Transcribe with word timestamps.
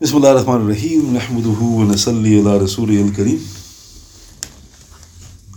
بسم 0.00 0.16
الله 0.16 0.32
الرحمن 0.32 0.60
الرحيم 0.66 1.16
نحمده 1.16 1.60
ونصلي 1.60 2.40
على 2.40 2.58
رسوله 2.58 3.00
الكريم 3.00 3.40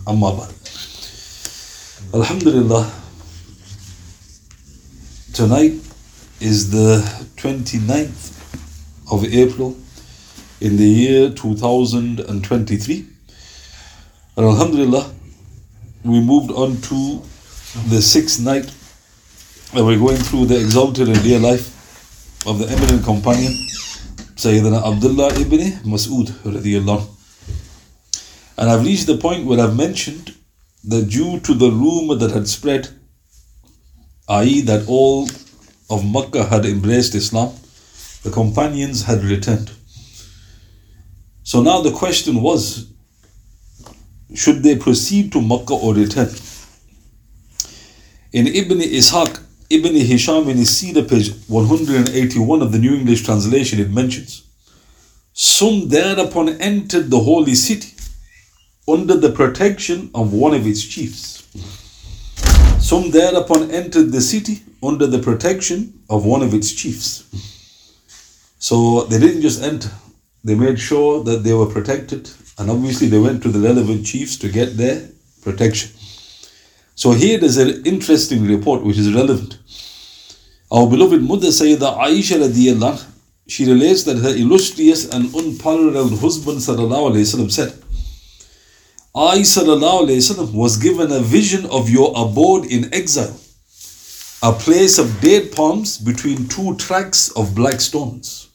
أما 0.07 0.29
بعد 0.31 0.51
Alhamdulillah 2.13 2.89
tonight 5.33 5.75
is 6.39 6.71
the 6.71 7.03
29th 7.35 8.31
of 9.11 9.25
April 9.25 9.75
in 10.61 10.77
the 10.77 10.87
year 10.87 11.29
2023 11.29 13.05
and 14.37 14.45
Alhamdulillah 14.45 15.11
we 16.05 16.19
moved 16.21 16.51
on 16.51 16.77
to 16.81 17.21
the 17.89 18.01
sixth 18.01 18.39
night 18.39 18.71
and 19.73 19.85
we're 19.85 19.99
going 19.99 20.17
through 20.17 20.45
the 20.45 20.57
exalted 20.59 21.09
and 21.09 21.21
dear 21.23 21.39
life 21.39 21.75
of 22.47 22.57
the 22.59 22.67
eminent 22.69 23.03
companion 23.03 23.53
Sayyidina 24.36 24.82
Abdullah 24.84 25.32
ibn 25.40 25.60
Mas'ud 25.84 26.28
and 28.56 28.70
I've 28.70 28.84
reached 28.84 29.06
the 29.06 29.16
point 29.16 29.46
where 29.46 29.60
I've 29.60 29.76
mentioned 29.76 30.34
that 30.84 31.08
due 31.08 31.38
to 31.40 31.54
the 31.54 31.70
rumor 31.70 32.16
that 32.16 32.32
had 32.32 32.48
spread, 32.48 32.88
i.e., 34.28 34.60
that 34.62 34.88
all 34.88 35.28
of 35.88 36.04
Makkah 36.04 36.44
had 36.44 36.64
embraced 36.64 37.14
Islam, 37.14 37.52
the 38.22 38.30
companions 38.30 39.04
had 39.04 39.22
returned. 39.22 39.70
So 41.44 41.62
now 41.62 41.80
the 41.80 41.92
question 41.92 42.42
was 42.42 42.90
should 44.34 44.62
they 44.62 44.76
proceed 44.76 45.30
to 45.32 45.40
Makkah 45.40 45.74
or 45.74 45.94
return? 45.94 46.30
In 48.32 48.48
Ibn 48.48 48.78
Ishaq, 48.78 49.40
Ibn 49.74 49.94
Hisham 49.94 50.48
in 50.48 50.56
his 50.56 50.76
Sira, 50.76 51.02
page 51.02 51.32
181 51.48 52.62
of 52.62 52.70
the 52.70 52.78
New 52.78 52.94
English 52.94 53.24
translation, 53.24 53.80
it 53.80 53.90
mentions 53.90 54.44
Some 55.32 55.88
thereupon 55.88 56.50
entered 56.60 57.10
the 57.10 57.18
holy 57.18 57.56
city 57.56 57.92
under 58.86 59.16
the 59.16 59.32
protection 59.32 60.12
of 60.14 60.32
one 60.32 60.54
of 60.54 60.64
its 60.64 60.84
chiefs. 60.84 61.48
Some 62.78 63.10
thereupon 63.10 63.72
entered 63.72 64.12
the 64.12 64.20
city 64.20 64.62
under 64.80 65.08
the 65.08 65.18
protection 65.18 65.94
of 66.08 66.24
one 66.24 66.42
of 66.42 66.54
its 66.54 66.70
chiefs. 66.70 67.24
So 68.60 69.04
they 69.06 69.18
didn't 69.18 69.42
just 69.42 69.60
enter, 69.60 69.90
they 70.44 70.54
made 70.54 70.78
sure 70.78 71.24
that 71.24 71.42
they 71.42 71.52
were 71.52 71.66
protected, 71.66 72.30
and 72.58 72.70
obviously 72.70 73.08
they 73.08 73.18
went 73.18 73.42
to 73.42 73.48
the 73.48 73.58
relevant 73.58 74.06
chiefs 74.06 74.36
to 74.38 74.48
get 74.48 74.76
their 74.76 75.08
protection. 75.42 75.90
So 76.95 77.11
here 77.11 77.37
there's 77.37 77.57
an 77.57 77.85
interesting 77.85 78.45
report 78.45 78.83
which 78.83 78.97
is 78.97 79.13
relevant. 79.13 79.57
Our 80.71 80.87
beloved 80.89 81.21
Mother 81.21 81.47
Sayyida 81.47 81.97
Aisha 81.97 82.37
radiallahu 82.39 82.97
anha, 82.97 83.05
she 83.47 83.65
relates 83.65 84.03
that 84.03 84.17
her 84.17 84.35
illustrious 84.35 85.09
and 85.09 85.33
unparalleled 85.33 86.19
husband 86.19 86.59
sallallahu 86.59 87.11
alayhi 87.11 87.25
wasallam 87.25 87.51
said, 87.51 87.73
I 89.15 89.39
وسلم, 89.39 90.53
was 90.53 90.77
given 90.77 91.11
a 91.11 91.19
vision 91.19 91.65
of 91.65 91.89
your 91.89 92.13
abode 92.15 92.65
in 92.67 92.93
exile, 92.93 93.35
a 94.43 94.53
place 94.53 94.99
of 94.99 95.19
date 95.19 95.55
palms 95.55 95.97
between 95.97 96.47
two 96.47 96.75
tracks 96.75 97.31
of 97.31 97.55
black 97.55 97.81
stones. 97.81 98.49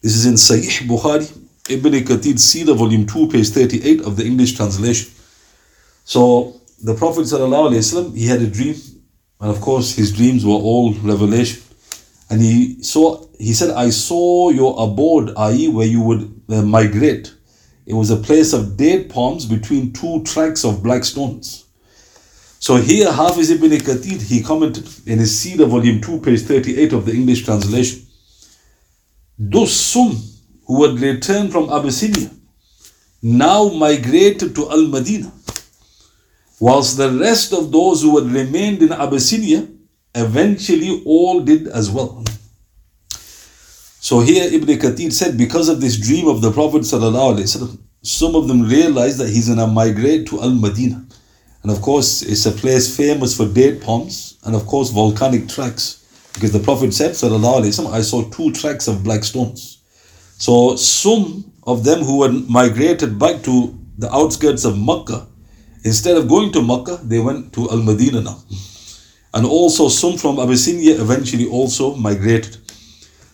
This 0.00 0.14
is 0.14 0.26
in 0.26 0.34
Sahih 0.34 0.86
Bukhari, 0.86 1.28
Ibn 1.68 1.92
Kathir 2.04 2.38
Sira, 2.38 2.72
volume 2.74 3.04
2, 3.04 3.28
page 3.28 3.48
38 3.48 4.02
of 4.02 4.16
the 4.16 4.24
English 4.24 4.54
translation. 4.54 5.10
So 6.04 6.60
the 6.83 6.93
Prophet 6.93 7.21
ﷺ, 7.21 8.15
he 8.15 8.27
had 8.27 8.41
a 8.41 8.47
dream, 8.47 8.75
and 9.39 9.49
of 9.49 9.61
course 9.61 9.95
his 9.95 10.11
dreams 10.11 10.45
were 10.45 10.51
all 10.51 10.93
revelation. 10.95 11.63
And 12.29 12.41
he 12.41 12.83
saw, 12.83 13.25
he 13.39 13.53
said, 13.53 13.71
I 13.71 13.89
saw 13.89 14.49
your 14.49 14.75
abode, 14.77 15.33
i.e., 15.37 15.69
where 15.69 15.87
you 15.87 16.01
would 16.01 16.41
uh, 16.49 16.61
migrate. 16.61 17.33
It 17.85 17.93
was 17.93 18.09
a 18.09 18.17
place 18.17 18.51
of 18.51 18.75
date 18.75 19.09
palms 19.09 19.45
between 19.45 19.93
two 19.93 20.23
tracks 20.23 20.65
of 20.65 20.83
black 20.83 21.05
stones. 21.05 21.65
So 22.59 22.75
here, 22.75 23.11
Hafiz 23.11 23.51
ibn 23.51 23.71
Kathir, 23.71 24.21
he 24.21 24.41
commented 24.41 24.85
in 25.05 25.19
his 25.19 25.37
Sira, 25.37 25.65
volume 25.65 26.01
2, 26.01 26.19
page 26.19 26.41
38 26.41 26.93
of 26.93 27.05
the 27.05 27.13
English 27.13 27.45
translation. 27.45 28.05
Those 29.39 29.73
some 29.73 30.21
who 30.65 30.85
had 30.85 30.99
returned 30.99 31.51
from 31.51 31.69
Abyssinia 31.69 32.29
now 33.21 33.69
migrated 33.69 34.53
to 34.55 34.69
Al 34.69 34.87
Madinah 34.87 35.31
whilst 36.65 36.95
the 36.95 37.11
rest 37.11 37.51
of 37.51 37.73
those 37.73 38.01
who 38.01 38.17
had 38.17 38.31
remained 38.31 38.81
in 38.81 38.93
Abyssinia 38.93 39.67
eventually 40.15 41.03
all 41.05 41.41
did 41.41 41.67
as 41.67 41.91
well. 41.91 42.23
So 43.99 44.21
here 44.21 44.45
Ibn 44.49 44.79
Kathir 44.79 45.11
said, 45.11 45.37
because 45.37 45.67
of 45.67 45.81
this 45.81 45.97
dream 45.97 46.25
of 46.29 46.41
the 46.41 46.53
Prophet 46.53 46.85
some 46.85 48.35
of 48.35 48.47
them 48.47 48.61
realized 48.61 49.17
that 49.17 49.27
he's 49.27 49.49
gonna 49.49 49.67
migrate 49.67 50.25
to 50.27 50.41
Al 50.41 50.53
Madinah. 50.53 51.05
And 51.63 51.71
of 51.71 51.81
course, 51.81 52.21
it's 52.21 52.45
a 52.45 52.51
place 52.51 52.95
famous 52.95 53.35
for 53.35 53.45
date 53.45 53.81
palms 53.81 54.37
and 54.45 54.55
of 54.55 54.65
course 54.65 54.89
volcanic 54.89 55.49
tracks. 55.49 55.83
Because 56.33 56.53
the 56.53 56.59
Prophet 56.59 56.93
said, 56.93 57.11
Sallallahu 57.11 57.91
I 57.91 58.01
saw 58.01 58.23
two 58.29 58.53
tracks 58.53 58.87
of 58.87 59.03
black 59.03 59.25
stones. 59.25 59.81
So 60.37 60.77
some 60.77 61.51
of 61.63 61.83
them 61.83 62.03
who 62.03 62.23
had 62.23 62.49
migrated 62.49 63.19
back 63.19 63.43
to 63.43 63.77
the 63.97 64.09
outskirts 64.13 64.63
of 64.63 64.79
Makkah, 64.79 65.27
instead 65.83 66.17
of 66.17 66.27
going 66.27 66.51
to 66.53 66.61
Makkah, 66.61 66.99
they 67.03 67.19
went 67.19 67.53
to 67.53 67.69
Al 67.69 67.81
Madinah 67.83 68.21
now. 68.21 68.43
And 69.33 69.45
also 69.45 69.89
some 69.89 70.17
from 70.17 70.39
Abyssinia 70.39 71.01
eventually 71.01 71.47
also 71.47 71.95
migrated. 71.95 72.57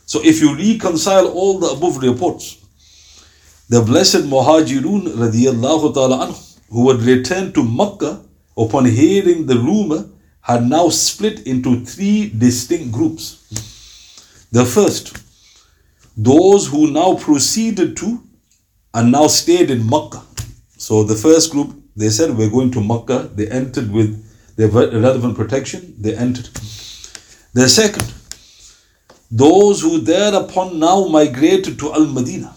So 0.05 0.21
if 0.23 0.41
you 0.41 0.55
reconcile 0.55 1.27
all 1.27 1.59
the 1.59 1.67
above 1.67 1.97
reports, 1.97 2.57
the 3.69 3.81
blessed 3.81 4.23
Muhajirun 4.25 5.13
radiallahu 5.15 5.93
ta'ala 5.93 6.27
anhu, 6.27 6.59
who 6.69 6.89
had 6.89 7.01
returned 7.01 7.53
to 7.53 7.63
Makkah 7.63 8.23
upon 8.57 8.85
hearing 8.85 9.45
the 9.45 9.55
rumor, 9.55 10.09
had 10.41 10.63
now 10.67 10.89
split 10.89 11.45
into 11.45 11.85
three 11.85 12.29
distinct 12.29 12.91
groups. 12.91 13.35
The 14.51 14.66
first, 14.66 15.17
those 16.17 16.67
who 16.67 16.89
now 16.89 17.16
proceeded 17.16 17.95
to 17.97 18.23
and 18.93 19.11
now 19.11 19.27
stayed 19.27 19.69
in 19.69 19.87
Makkah. 19.87 20.23
So 20.77 21.03
the 21.03 21.16
first 21.16 21.51
group, 21.51 21.78
they 21.99 22.09
said, 22.09 22.35
We're 22.37 22.49
going 22.49 22.71
to 22.71 22.81
Makkah. 22.81 23.29
They 23.35 23.47
entered 23.49 23.91
with 23.91 24.25
their 24.55 24.69
relevant 24.69 25.35
protection, 25.35 25.95
they 25.97 26.15
entered. 26.15 26.49
The 27.53 27.67
second, 27.67 28.13
those 29.31 29.81
who 29.81 29.99
thereupon 29.99 30.79
now 30.79 31.07
migrated 31.07 31.77
to 31.79 31.93
Al 31.93 32.05
Madinah. 32.07 32.55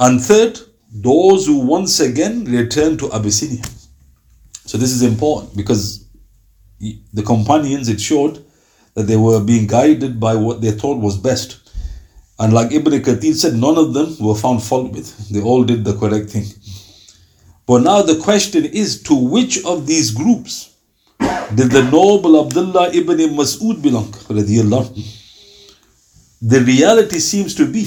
And 0.00 0.20
third, 0.20 0.60
those 0.92 1.46
who 1.46 1.60
once 1.60 2.00
again 2.00 2.44
returned 2.44 2.98
to 3.00 3.12
Abyssinia. 3.12 3.64
So 4.64 4.78
this 4.78 4.92
is 4.92 5.02
important 5.02 5.56
because 5.56 6.06
the 6.80 7.22
companions, 7.24 7.88
it 7.88 8.00
showed 8.00 8.44
that 8.94 9.04
they 9.04 9.16
were 9.16 9.40
being 9.42 9.66
guided 9.66 10.20
by 10.20 10.34
what 10.34 10.60
they 10.60 10.70
thought 10.70 10.98
was 10.98 11.16
best. 11.16 11.70
And 12.38 12.52
like 12.52 12.72
Ibn 12.72 12.92
Kathir 13.02 13.34
said, 13.34 13.54
none 13.54 13.76
of 13.76 13.94
them 13.94 14.16
were 14.20 14.34
found 14.34 14.62
fault 14.62 14.92
with. 14.92 15.28
They 15.30 15.40
all 15.40 15.64
did 15.64 15.84
the 15.84 15.96
correct 15.98 16.30
thing. 16.30 16.44
But 17.68 17.82
now 17.82 18.00
the 18.00 18.16
question 18.16 18.64
is 18.64 19.02
to 19.02 19.14
which 19.14 19.62
of 19.66 19.86
these 19.86 20.10
groups 20.10 20.74
did 21.54 21.70
the 21.70 21.82
noble 21.92 22.40
Abdullah 22.42 22.94
ibn 22.94 23.18
Mas'ud 23.36 23.82
belong? 23.82 24.10
The 26.40 26.60
reality 26.60 27.18
seems 27.18 27.54
to 27.56 27.70
be 27.70 27.86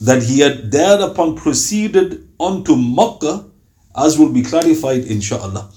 that 0.00 0.22
he 0.22 0.38
had 0.38 0.70
thereupon 0.70 1.34
proceeded 1.34 2.28
on 2.38 2.62
to 2.64 2.76
Makkah, 2.76 3.46
as 3.96 4.16
will 4.16 4.32
be 4.32 4.42
clarified 4.42 5.06
inshallah. 5.06 5.70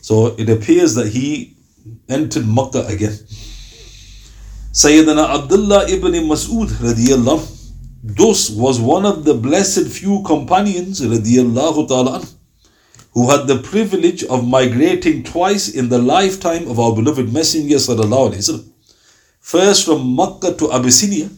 So 0.00 0.34
it 0.38 0.48
appears 0.48 0.94
that 0.94 1.08
he 1.08 1.56
entered 2.08 2.46
Makkah 2.48 2.86
again. 2.86 3.18
Sayyidina 4.72 5.42
Abdullah 5.42 5.90
ibn 5.90 6.12
Mas'ud 6.12 6.68
radiallahu 6.68 7.52
this 8.02 8.50
was 8.50 8.80
one 8.80 9.04
of 9.04 9.24
the 9.24 9.34
blessed 9.34 9.88
few 9.88 10.22
companions 10.22 11.00
radiallahu 11.00 11.88
ta'ala 11.88 12.22
who 13.16 13.30
had 13.30 13.46
the 13.46 13.56
privilege 13.56 14.22
of 14.24 14.46
migrating 14.46 15.22
twice 15.22 15.70
in 15.70 15.88
the 15.88 15.98
lifetime 15.98 16.68
of 16.68 16.78
our 16.78 16.94
beloved 16.94 17.32
Messenger 17.32 17.76
wasallam. 17.76 18.68
First 19.40 19.86
from 19.86 20.14
Makkah 20.14 20.54
to 20.58 20.70
Abyssinia 20.70 21.30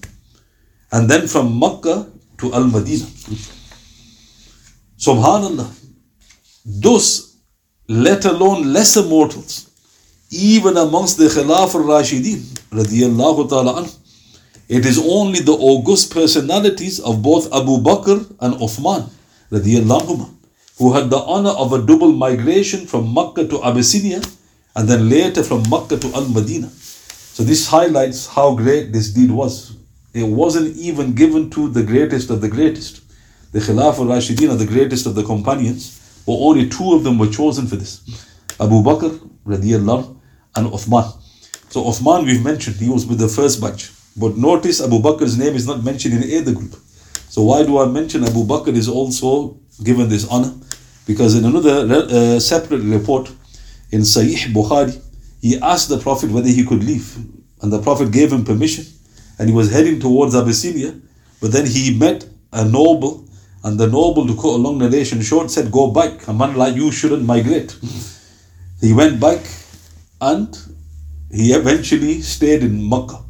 and 0.91 1.09
then 1.09 1.29
from 1.29 1.57
Makkah 1.57 2.11
to 2.39 2.53
Al 2.53 2.65
Madinah. 2.65 3.07
Subhanallah. 4.99 5.71
Those, 6.67 7.37
let 7.87 8.25
alone 8.25 8.73
lesser 8.73 9.05
mortals, 9.05 9.71
even 10.33 10.77
amongst 10.77 11.17
the 11.17 11.27
Khilaf 11.27 11.77
al 11.77 11.85
Rashidin, 11.85 12.41
radiallahu 12.71 13.49
ta'ala 13.49 13.83
anhu, 13.83 13.97
it 14.69 14.85
is 14.85 14.99
only 14.99 15.39
the 15.43 15.53
august 15.53 16.13
personalities 16.13 16.99
of 16.99 17.23
both 17.23 17.47
Abu 17.55 17.79
Bakr 17.79 18.19
and 18.41 18.55
Uthman, 18.55 19.09
radiallahu 19.53 20.38
who 20.79 20.93
had 20.95 21.11
the 21.11 21.19
honor 21.19 21.51
of 21.51 21.73
a 21.73 21.83
double 21.83 22.13
migration 22.13 22.87
from 22.87 23.13
Makkah 23.13 23.47
to 23.49 23.63
Abyssinia 23.65 24.23
and 24.77 24.89
then 24.89 25.09
later 25.09 25.43
from 25.43 25.69
Makkah 25.69 25.99
to 25.99 26.13
Al 26.15 26.29
Madinah. 26.29 26.71
So 26.71 27.43
this 27.43 27.69
highlights 27.69 28.27
how 28.27 28.55
great 28.55 28.93
this 28.93 29.11
deed 29.11 29.31
was. 29.31 29.77
it 30.15 30.23
wasn't 30.23 30.77
even 30.77 31.15
given 31.15 31.51
to 31.51 31.69
the 31.69 31.83
greatest 31.83 32.31
of 32.31 32.41
the 32.41 32.49
greatest. 32.49 33.03
The 33.53 33.61
Khilaf 33.61 33.99
al-Rashidin 33.99 34.51
are 34.51 34.57
the 34.57 34.67
greatest 34.67 35.07
of 35.07 35.15
the 35.15 35.23
companions, 35.23 36.23
but 36.27 36.33
only 36.35 36.69
two 36.69 36.95
of 36.95 37.05
them 37.05 37.19
were 37.19 37.29
chosen 37.29 37.67
for 37.67 37.77
this. 37.77 38.01
Abu 38.61 38.83
Bakr 38.83 39.19
radiallahu 39.47 40.19
and 40.57 40.67
Uthman. 40.69 41.13
So 41.71 41.85
Uthman 41.85 42.25
we've 42.25 42.45
mentioned, 42.45 42.77
he 42.77 42.89
was 42.89 43.07
with 43.07 43.19
the 43.19 43.29
first 43.29 43.61
batch. 43.61 43.91
But 44.17 44.37
notice 44.37 44.81
Abu 44.81 44.99
Bakr's 44.99 45.39
name 45.39 45.55
is 45.55 45.67
not 45.67 45.85
mentioned 45.85 46.15
in 46.15 46.25
either 46.25 46.53
group. 46.53 46.75
So 47.29 47.43
why 47.43 47.63
do 47.65 47.79
I 47.79 47.87
mention 47.87 48.25
Abu 48.25 48.45
Bakr 48.45 48.75
is 48.75 48.89
also 48.89 49.61
given 49.85 50.09
this 50.09 50.27
honor? 50.29 50.53
Because 51.09 51.35
in 51.35 51.47
another 51.47 51.87
uh, 51.91 52.39
separate 52.39 52.83
report 52.83 53.33
in 53.91 54.03
Sahih 54.03 54.53
Bukhari, 54.53 55.01
he 55.41 55.59
asked 55.59 55.89
the 55.89 55.97
Prophet 55.99 56.31
whether 56.31 56.49
he 56.49 56.65
could 56.67 56.85
leave. 56.85 57.17
And 57.63 57.73
the 57.73 57.81
Prophet 57.81 58.13
gave 58.13 58.31
him 58.31 58.45
permission. 58.45 58.85
And 59.39 59.49
he 59.49 59.55
was 59.55 59.73
heading 59.73 60.01
towards 60.01 60.35
Abyssinia. 60.35 60.95
But 61.41 61.53
then 61.53 61.65
he 61.65 61.97
met 61.99 62.29
a 62.53 62.63
noble. 62.63 63.25
And 63.65 63.81
the 63.81 63.87
noble, 63.87 64.27
to 64.27 64.35
cut 64.37 64.57
a 64.59 64.61
long 64.67 64.77
narration 64.77 65.23
short, 65.23 65.51
said, 65.51 65.73
Go 65.73 65.91
back. 65.91 66.29
A 66.29 66.35
man 66.35 66.55
like 66.57 66.77
you 66.77 66.93
shouldn't 66.93 67.25
migrate. 67.25 67.75
he 68.83 68.93
went 68.93 69.19
back 69.19 69.41
and 70.21 70.57
he 71.33 71.53
eventually 71.53 72.21
stayed 72.21 72.63
in 72.63 72.87
Makkah. 72.87 73.23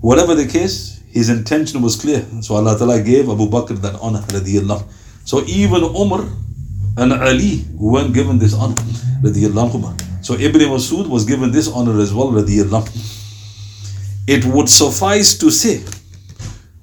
Whatever 0.00 0.34
the 0.34 0.46
case, 0.46 1.00
his 1.08 1.28
intention 1.28 1.82
was 1.82 1.94
clear. 1.94 2.26
So 2.42 2.56
Allah 2.56 2.76
Ta'ala 2.76 3.00
gave 3.00 3.28
Abu 3.28 3.48
Bakr 3.48 3.80
that 3.82 3.94
honor. 4.00 4.24
So 5.24 5.44
even 5.46 5.82
Umar 5.84 6.28
and 6.98 7.12
Ali 7.12 7.64
weren't 7.74 8.12
given 8.12 8.38
this 8.38 8.54
honor. 8.54 8.76
So 10.20 10.34
Ibn 10.34 10.60
Masud 10.74 11.08
was 11.08 11.24
given 11.24 11.52
this 11.52 11.68
honor 11.68 12.00
as 12.00 12.12
well. 12.12 12.36
It 14.26 14.44
would 14.44 14.68
suffice 14.68 15.38
to 15.38 15.50
say 15.50 15.82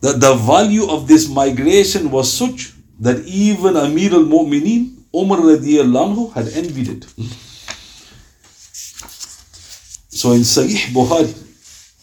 that 0.02 0.20
the 0.20 0.34
value 0.36 0.90
of 0.90 1.08
this 1.08 1.28
migration 1.30 2.10
was 2.12 2.32
such 2.32 2.74
that 3.00 3.20
even 3.26 3.76
Amir 3.78 4.14
al 4.14 4.24
Mu'mineen, 4.24 4.96
Umar 5.14 5.42
had 5.42 6.48
envied 6.54 6.90
it. 6.90 7.06
So 10.10 10.32
in 10.32 10.42
Sahih 10.42 10.94
Bukhari, 10.96 11.34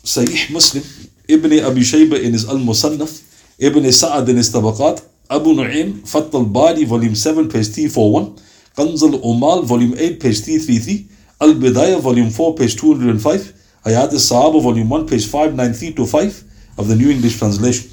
Sahih 0.04 0.50
Muslim, 0.52 0.84
Ibn 1.28 1.52
Abi 1.64 1.80
Shayba 1.80 2.22
in 2.22 2.32
his 2.32 2.48
Al 2.48 2.58
Musannaf, 2.58 3.22
Ibn 3.58 3.92
Sa'ad 3.92 4.28
in 4.28 4.36
his 4.36 4.50
Tabaqat, 4.52 5.02
Abu 5.30 5.54
Nu'aym, 5.54 6.06
Fath 6.06 6.34
al 6.34 6.44
Bari, 6.44 6.84
volume 6.84 7.14
7, 7.14 7.48
page 7.48 7.68
341, 7.68 8.36
Kanz 8.76 9.02
al 9.02 9.18
Umal, 9.20 9.64
volume 9.64 9.94
8, 9.98 10.20
page 10.20 10.40
333, 10.40 11.08
Al 11.40 11.54
Bidayah, 11.54 12.00
volume 12.00 12.30
4, 12.30 12.54
page 12.54 12.76
205, 12.76 13.52
Hayat 13.84 14.12
al 14.12 14.18
Sahaba, 14.18 14.62
volume 14.62 14.88
1, 14.88 15.06
page 15.06 15.26
593 15.26 15.94
to 15.94 16.06
5 16.06 16.44
of 16.78 16.88
the 16.88 16.96
New 16.96 17.10
English 17.10 17.38
Translation. 17.38 17.88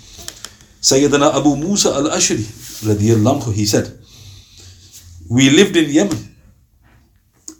Sayyidina 0.81 1.35
Abu 1.35 1.55
Musa 1.55 1.89
al 1.89 2.09
Ashri, 2.09 2.37
radiallahu 2.87 3.53
he 3.53 3.65
said, 3.65 3.91
We 5.29 5.49
lived 5.49 5.75
in 5.75 5.89
Yemen, 5.89 6.35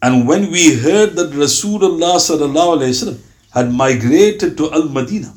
and 0.02 0.28
when 0.28 0.50
we 0.52 0.76
heard 0.76 1.16
that 1.16 1.32
Rasulullah 1.32 2.16
sallallahu 2.16 2.80
alayhi 2.80 2.96
wasallam 2.96 3.20
had 3.52 3.74
migrated 3.74 4.56
to 4.58 4.72
Al 4.72 4.88
Madinah, 4.88 5.34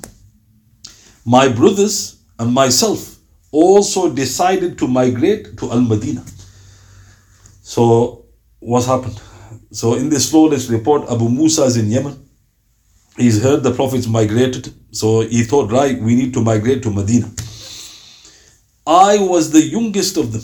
my 1.25 1.49
brothers 1.49 2.23
and 2.38 2.52
myself 2.52 3.11
also 3.52 4.12
decided 4.12 4.78
to 4.78 4.88
migrate 4.88 5.56
to 5.58 5.70
Al 5.70 5.82
Madinah. 5.82 6.25
So, 7.62 8.25
what's 8.58 8.87
happened? 8.87 9.20
So, 9.70 9.94
in 9.94 10.08
this 10.08 10.31
flawless 10.31 10.69
report, 10.69 11.08
Abu 11.10 11.28
Musa 11.28 11.62
is 11.64 11.76
in 11.76 11.90
Yemen. 11.90 12.19
He's 13.16 13.43
heard 13.43 13.62
the 13.62 13.72
Prophets 13.72 14.06
migrated, 14.06 14.72
so 14.90 15.20
he 15.20 15.44
thought, 15.44 15.70
right, 15.70 16.00
we 16.00 16.14
need 16.14 16.32
to 16.34 16.40
migrate 16.40 16.82
to 16.84 16.90
Medina. 16.90 17.31
I 18.87 19.19
was 19.19 19.52
the 19.52 19.62
youngest 19.62 20.16
of 20.16 20.32
them, 20.32 20.43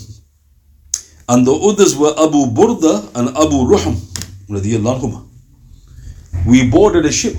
and 1.27 1.45
the 1.45 1.53
others 1.53 1.97
were 1.97 2.11
Abu 2.11 2.45
Burda 2.45 3.09
and 3.15 3.29
Abu 3.29 3.65
Ruham. 3.65 3.97
We 6.45 6.69
boarded 6.69 7.05
a 7.05 7.11
ship 7.11 7.37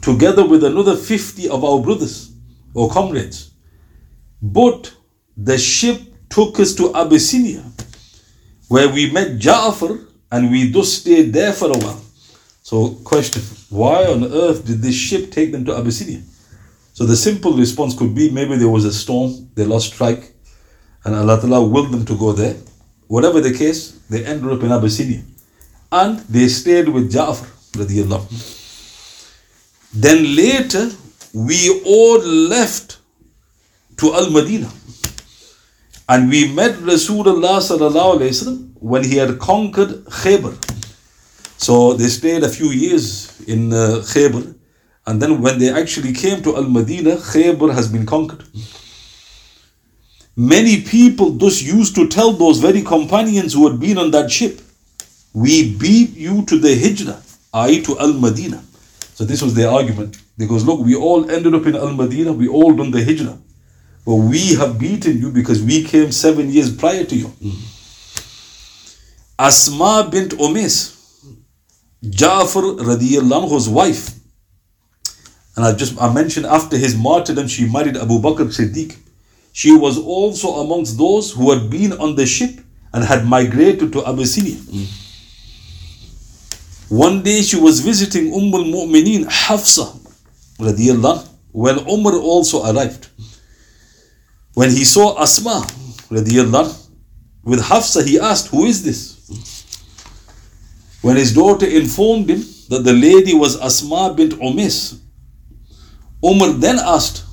together 0.00 0.46
with 0.46 0.64
another 0.64 0.96
50 0.96 1.48
of 1.48 1.64
our 1.64 1.80
brothers 1.80 2.32
or 2.74 2.90
comrades. 2.90 3.49
But 4.42 4.92
the 5.36 5.58
ship 5.58 6.00
took 6.28 6.60
us 6.60 6.74
to 6.76 6.94
Abyssinia, 6.94 7.64
where 8.68 8.88
we 8.88 9.10
met 9.10 9.38
Ja'far 9.38 10.06
and 10.30 10.50
we 10.50 10.70
thus 10.70 10.92
stayed 10.92 11.32
there 11.32 11.52
for 11.52 11.66
a 11.70 11.78
while. 11.78 12.00
So, 12.62 12.90
question 13.04 13.42
why 13.70 14.06
on 14.06 14.24
earth 14.24 14.64
did 14.64 14.82
this 14.82 14.94
ship 14.94 15.30
take 15.30 15.52
them 15.52 15.64
to 15.64 15.76
Abyssinia? 15.76 16.22
So, 16.92 17.04
the 17.04 17.16
simple 17.16 17.52
response 17.54 17.96
could 17.96 18.14
be 18.14 18.30
maybe 18.30 18.56
there 18.56 18.68
was 18.68 18.84
a 18.84 18.92
storm, 18.92 19.50
they 19.54 19.64
lost 19.64 19.94
track, 19.94 20.30
and 21.04 21.14
Allah 21.14 21.40
Ta'ala 21.40 21.66
willed 21.66 21.90
them 21.90 22.04
to 22.04 22.16
go 22.16 22.32
there. 22.32 22.56
Whatever 23.08 23.40
the 23.40 23.52
case, 23.52 23.98
they 24.08 24.24
ended 24.24 24.52
up 24.52 24.62
in 24.62 24.70
Abyssinia. 24.70 25.22
And 25.90 26.20
they 26.20 26.46
stayed 26.48 26.88
with 26.88 27.12
Ja'far. 27.12 27.48
Then 29.92 30.36
later, 30.36 30.90
we 31.34 31.82
all 31.84 32.18
left 32.18 32.99
to 34.00 34.14
Al 34.14 34.30
Madinah. 34.30 34.70
And 36.08 36.28
we 36.28 36.52
met 36.52 36.74
Rasulullah 36.76 37.60
when 38.80 39.04
he 39.04 39.16
had 39.16 39.38
conquered 39.38 40.04
Khaybar. 40.06 40.54
So 41.58 41.92
they 41.92 42.08
stayed 42.08 42.42
a 42.42 42.48
few 42.48 42.70
years 42.70 43.40
in 43.46 43.72
uh, 43.72 44.02
Khaybar. 44.12 44.54
And 45.06 45.20
then 45.20 45.40
when 45.40 45.58
they 45.58 45.70
actually 45.70 46.12
came 46.12 46.42
to 46.42 46.56
Al 46.56 46.64
Madinah, 46.64 47.16
Khaybar 47.16 47.74
has 47.74 47.88
been 47.88 48.06
conquered. 48.06 48.44
Many 50.36 50.82
people 50.82 51.30
thus 51.30 51.60
used 51.60 51.94
to 51.96 52.08
tell 52.08 52.32
those 52.32 52.58
very 52.58 52.82
companions 52.82 53.52
who 53.52 53.68
had 53.68 53.78
been 53.78 53.98
on 53.98 54.10
that 54.12 54.30
ship, 54.30 54.60
We 55.32 55.76
beat 55.76 56.16
you 56.16 56.44
to 56.46 56.58
the 56.58 56.74
Hijrah, 56.74 57.22
i.e., 57.54 57.82
to 57.82 57.98
Al 58.00 58.14
Madinah. 58.14 58.62
So 59.14 59.24
this 59.24 59.42
was 59.42 59.54
their 59.54 59.70
argument. 59.70 60.16
Because 60.38 60.64
look, 60.64 60.80
we 60.80 60.96
all 60.96 61.30
ended 61.30 61.54
up 61.54 61.66
in 61.66 61.76
Al 61.76 61.92
Madinah, 61.92 62.32
we 62.32 62.48
all 62.48 62.74
done 62.74 62.90
the 62.90 63.04
Hijrah. 63.04 63.38
But 64.04 64.14
we 64.16 64.54
have 64.54 64.78
beaten 64.78 65.18
you 65.18 65.30
because 65.30 65.62
we 65.62 65.84
came 65.84 66.10
seven 66.12 66.50
years 66.50 66.74
prior 66.74 67.04
to 67.04 67.16
you. 67.16 67.32
Asma 69.38 70.08
bint 70.10 70.32
Umis, 70.32 70.96
Ja'far 72.04 72.78
radiallahu 72.78 73.48
anhu's 73.48 73.68
wife. 73.68 74.10
And 75.56 75.64
I 75.64 75.72
just 75.74 76.00
I 76.00 76.12
mentioned 76.12 76.46
after 76.46 76.76
his 76.76 76.96
martyrdom, 76.96 77.46
she 77.48 77.66
married 77.68 77.96
Abu 77.96 78.20
Bakr 78.20 78.46
Siddiq. 78.48 78.96
She 79.52 79.72
was 79.72 79.98
also 79.98 80.60
amongst 80.60 80.96
those 80.96 81.32
who 81.32 81.50
had 81.52 81.68
been 81.70 81.92
on 81.94 82.14
the 82.16 82.24
ship 82.26 82.60
and 82.92 83.04
had 83.04 83.26
migrated 83.26 83.92
to 83.92 84.04
Abyssinia. 84.06 84.56
One 86.88 87.22
day 87.22 87.42
she 87.42 87.56
was 87.56 87.80
visiting 87.80 88.32
Umm 88.32 88.52
al 88.54 88.64
Mu'mineen 88.64 89.24
Hafsa 89.28 89.86
radiallahu 90.58 91.26
when 91.52 91.78
Umar 91.88 92.14
also 92.16 92.64
arrived. 92.64 93.08
When 94.60 94.68
he 94.72 94.84
saw 94.84 95.18
Asma 95.18 95.66
with 96.10 97.62
Hafsa, 97.62 98.02
he 98.04 98.20
asked, 98.20 98.48
Who 98.48 98.66
is 98.66 98.84
this? 98.84 99.16
When 101.00 101.16
his 101.16 101.32
daughter 101.32 101.64
informed 101.64 102.28
him 102.28 102.44
that 102.68 102.84
the 102.84 102.92
lady 102.92 103.32
was 103.32 103.58
Asma 103.58 104.12
bint 104.14 104.34
Umis, 104.34 104.98
Umar 106.22 106.50
then 106.52 106.78
asked, 106.78 107.24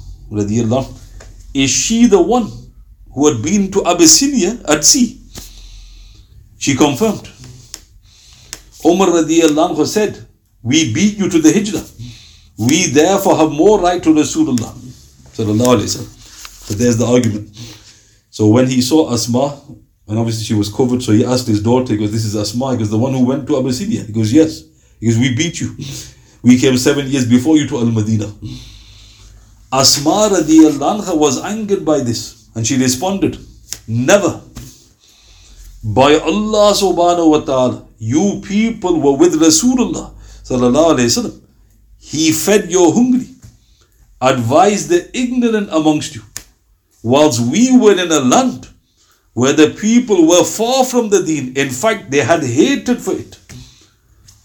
Is 1.54 1.70
she 1.70 2.06
the 2.06 2.22
one 2.22 2.50
who 3.14 3.28
had 3.28 3.44
been 3.44 3.72
to 3.72 3.84
Abyssinia 3.86 4.60
at 4.66 4.86
sea? 4.86 5.20
She 6.58 6.76
confirmed. 6.76 7.28
Umar 8.86 9.12
said, 9.86 10.26
We 10.64 10.94
beat 10.94 11.18
you 11.18 11.28
to 11.28 11.40
the 11.42 11.52
Hijrah. 11.52 11.84
We 12.58 12.86
therefore 12.88 13.36
have 13.36 13.52
more 13.52 13.82
right 13.82 14.02
to 14.02 14.12
Rasulullah. 14.14 14.72
Sallallahu 15.36 15.76
alayhi 15.76 16.17
So 16.68 16.74
there's 16.74 16.98
the 16.98 17.06
argument. 17.06 17.56
So 18.30 18.48
when 18.48 18.68
he 18.68 18.82
saw 18.82 19.14
Asma, 19.14 19.58
and 20.08 20.20
obviously 20.20 20.44
she 20.44 20.54
was 20.54 20.68
covered, 20.68 21.02
so 21.02 21.14
he 21.14 21.24
asked 21.24 21.48
his 21.48 21.64
daughter, 21.64 21.94
he 21.94 22.00
goes, 22.00 22.12
This 22.12 22.26
is 22.26 22.36
Asma. 22.36 22.74
He 22.74 22.80
goes, 22.80 22.90
The 22.90 22.98
one 22.98 23.14
who 23.14 23.26
went 23.26 23.48
to 23.48 23.58
Abyssinia. 23.58 24.04
He 24.04 24.12
goes, 24.12 24.34
Yes. 24.34 24.64
He 25.00 25.06
goes, 25.08 25.18
We 25.18 25.34
beat 25.34 25.62
you. 25.62 25.78
We 26.44 26.60
came 26.60 26.78
seven 26.78 27.08
years 27.08 27.26
before 27.26 27.56
you 27.56 27.68
to 27.70 27.78
Al 27.78 27.86
Madinah. 27.86 28.34
Asma 29.72 30.30
radiallahu 30.32 31.18
was 31.18 31.42
angered 31.42 31.86
by 31.86 32.00
this, 32.02 32.50
and 32.54 32.68
she 32.68 32.78
responded, 32.78 33.38
Never. 33.88 34.42
By 35.84 36.16
Allah 36.16 36.74
subhanahu 36.76 37.30
wa 37.32 37.40
ta'ala, 37.42 37.88
you 37.98 38.42
people 38.46 39.00
were 39.00 39.16
with 39.16 39.40
Rasulullah 39.40 40.12
sallallahu 40.44 40.98
alayhi 40.98 41.12
wasallam. 41.16 41.42
He 41.98 42.32
fed 42.34 42.70
your 42.70 42.94
hungry, 42.94 43.28
advised 44.22 44.90
the 44.90 45.10
ignorant 45.18 45.70
amongst 45.72 46.16
you, 46.16 46.24
whilst 47.14 47.40
we 47.40 47.64
were 47.78 47.94
in 47.94 48.12
a 48.12 48.20
land 48.20 48.68
where 49.34 49.54
the 49.54 49.70
people 49.80 50.28
were 50.28 50.44
far 50.44 50.84
from 50.84 51.10
the 51.10 51.24
deen. 51.24 51.56
In 51.56 51.70
fact, 51.70 52.12
they 52.12 52.22
had 52.22 52.44
hated 52.44 53.00
for 53.02 53.14
it. 53.14 53.38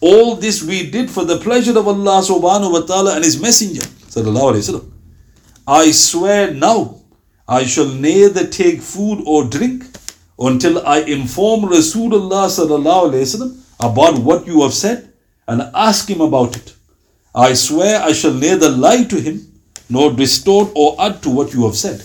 All 0.00 0.36
this 0.36 0.62
we 0.62 0.88
did 0.90 1.10
for 1.10 1.24
the 1.24 1.38
pleasure 1.38 1.76
of 1.78 1.88
Allah 1.88 2.20
subhanahu 2.22 2.72
wa 2.72 2.80
ta'ala 2.82 3.14
and 3.16 3.24
His 3.24 3.40
Messenger. 3.40 3.86
I 5.66 5.90
swear 5.92 6.52
now, 6.52 7.00
I 7.48 7.64
shall 7.64 7.88
neither 7.88 8.46
take 8.46 8.80
food 8.80 9.22
or 9.26 9.44
drink 9.44 9.84
until 10.38 10.86
I 10.86 10.98
inform 10.98 11.62
Rasulullah 11.62 12.46
about 13.80 14.18
what 14.18 14.46
you 14.46 14.62
have 14.62 14.74
said 14.74 15.12
and 15.48 15.62
ask 15.74 16.08
him 16.08 16.20
about 16.20 16.56
it. 16.56 16.74
I 17.34 17.54
swear 17.54 18.00
I 18.02 18.12
shall 18.12 18.34
neither 18.34 18.68
lie 18.68 19.04
to 19.04 19.20
him 19.20 19.40
nor 19.88 20.12
distort 20.12 20.70
or 20.74 20.96
add 21.00 21.22
to 21.22 21.30
what 21.30 21.52
you 21.54 21.64
have 21.66 21.76
said. 21.76 22.02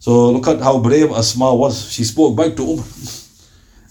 So 0.00 0.30
look 0.30 0.48
at 0.48 0.60
how 0.60 0.78
brave 0.80 1.10
Asma 1.12 1.54
was. 1.54 1.92
She 1.92 2.04
spoke 2.04 2.34
back 2.34 2.56
to 2.56 2.62
Umar. 2.62 2.86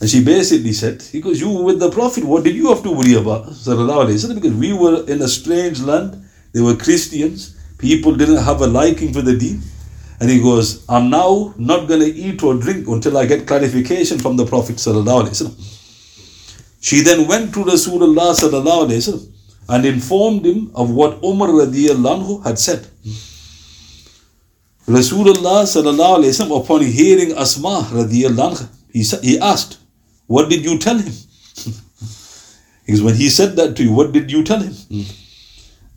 And 0.02 0.10
she 0.10 0.24
basically 0.24 0.74
said, 0.74 1.04
because 1.12 1.40
you 1.40 1.50
were 1.52 1.64
with 1.64 1.80
the 1.80 1.92
Prophet, 1.92 2.24
what 2.24 2.44
did 2.44 2.56
you 2.56 2.70
have 2.70 2.82
to 2.84 2.92
worry 2.92 3.14
about? 3.14 3.46
Because 3.46 4.54
we 4.56 4.74
were 4.74 5.06
in 5.08 5.22
a 5.22 5.28
strange 5.28 5.82
land, 5.82 6.24
they 6.54 6.62
were 6.62 6.76
Christians, 6.76 7.56
people 7.78 8.16
didn't 8.16 8.44
have 8.44 8.62
a 8.62 8.68
liking 8.68 9.14
for 9.14 9.22
the 9.22 9.36
deen. 9.38 9.62
And 10.20 10.30
he 10.30 10.40
goes, 10.42 10.84
I'm 10.90 11.10
now 11.10 11.54
not 11.58 11.88
going 11.88 12.00
to 12.00 12.08
eat 12.08 12.42
or 12.44 12.56
drink 12.56 12.88
until 12.88 13.18
I 13.18 13.26
get 13.26 13.46
clarification 13.46 14.20
from 14.20 14.36
the 14.36 14.46
Prophet. 14.46 14.80
She 16.82 17.02
then 17.02 17.28
went 17.28 17.54
to 17.54 17.64
Rasulullah 17.64 19.28
and 19.70 19.86
informed 19.86 20.46
him 20.46 20.72
of 20.74 20.90
what 20.90 21.24
Umar 21.24 21.50
had 22.44 22.58
said. 22.58 22.88
Rasulullah 24.90 26.62
upon 26.62 26.82
hearing 26.82 27.32
Asma 27.38 27.88
radiallahu 27.92 28.68
he, 28.92 29.04
he 29.22 29.40
asked, 29.40 29.78
what 30.26 30.50
did 30.50 30.66
you 30.66 30.80
tell 30.80 30.98
him? 30.98 31.14
because 32.86 33.02
when 33.04 33.16
he 33.16 33.30
said 33.30 33.56
that 33.56 33.76
to 33.78 33.84
you, 33.84 33.92
what 33.92 34.12
did 34.12 34.32
you 34.32 34.44
tell 34.44 34.60
him? 34.62 34.74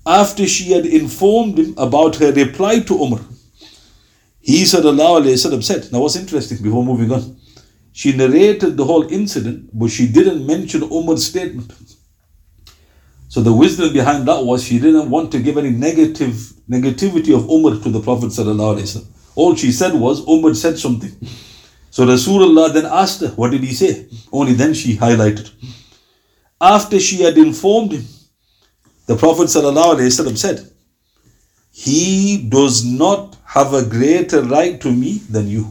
After 0.06 0.46
she 0.46 0.72
had 0.72 0.84
informed 0.84 1.58
him 1.58 1.74
about 1.78 2.16
her 2.16 2.32
reply 2.32 2.80
to 2.80 2.94
Umar, 2.94 3.20
he 4.40 4.64
said, 4.64 4.84
Now, 4.84 6.00
what's 6.00 6.16
interesting 6.16 6.58
before 6.62 6.84
moving 6.84 7.12
on? 7.12 7.36
She 7.92 8.16
narrated 8.16 8.76
the 8.76 8.84
whole 8.84 9.10
incident, 9.10 9.70
but 9.72 9.90
she 9.90 10.08
didn't 10.08 10.44
mention 10.46 10.82
Umar's 10.82 11.24
statement. 11.24 11.72
So 13.28 13.40
the 13.40 13.52
wisdom 13.52 13.92
behind 13.92 14.26
that 14.28 14.44
was 14.44 14.64
she 14.64 14.78
didn't 14.78 15.08
want 15.08 15.30
to 15.32 15.38
give 15.40 15.56
any 15.56 15.70
negative 15.70 16.52
negativity 16.72 17.34
of 17.34 17.48
Umar 17.50 17.82
to 17.82 17.90
the 17.90 18.00
Prophet. 18.00 18.32
All 19.34 19.54
she 19.54 19.72
said 19.72 19.94
was 19.94 20.26
Umar 20.26 20.54
said 20.54 20.78
something. 20.78 21.14
So 21.90 22.06
Rasulullah 22.06 22.72
then 22.72 22.86
asked 22.86 23.20
her, 23.20 23.28
What 23.28 23.50
did 23.50 23.62
he 23.62 23.74
say? 23.74 24.06
Only 24.32 24.54
then 24.54 24.72
she 24.72 24.96
highlighted. 24.96 25.50
After 26.60 26.98
she 26.98 27.22
had 27.22 27.36
informed 27.36 27.92
him, 27.92 28.04
the 29.06 29.16
Prophet 29.16 29.48
said, 29.50 30.70
He 31.70 32.46
does 32.48 32.84
not 32.84 33.36
have 33.44 33.74
a 33.74 33.84
greater 33.84 34.42
right 34.42 34.80
to 34.80 34.90
me 34.90 35.18
than 35.28 35.48
you. 35.48 35.70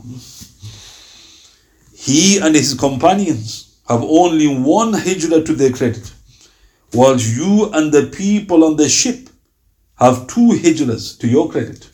He 1.95 2.37
and 2.39 2.53
his 2.53 2.75
companions 2.75 3.79
have 3.87 4.03
only 4.03 4.47
one 4.47 4.93
hijrah 4.93 5.43
to 5.43 5.53
their 5.53 5.71
credit, 5.71 6.13
whilst 6.93 7.35
you 7.35 7.71
and 7.73 7.91
the 7.91 8.07
people 8.07 8.63
on 8.63 8.75
the 8.75 8.89
ship 8.89 9.30
have 10.01 10.27
two 10.27 10.49
hijrahs 10.63 11.17
to 11.19 11.27
your 11.27 11.49
credit. 11.51 11.87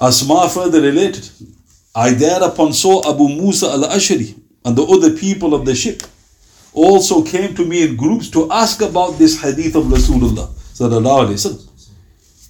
Asma 0.00 0.48
further 0.48 0.80
related, 0.80 1.28
I 1.94 2.10
thereupon 2.10 2.72
saw 2.72 3.10
Abu 3.12 3.28
Musa 3.28 3.66
al-Ashari 3.66 4.38
and 4.64 4.76
the 4.76 4.84
other 4.84 5.16
people 5.16 5.54
of 5.54 5.64
the 5.64 5.74
ship 5.74 6.02
also 6.72 7.22
came 7.22 7.54
to 7.54 7.64
me 7.64 7.82
in 7.82 7.96
groups 7.96 8.30
to 8.30 8.50
ask 8.52 8.82
about 8.82 9.18
this 9.18 9.40
hadith 9.40 9.74
of 9.74 9.84
Rasulullah 9.86 10.48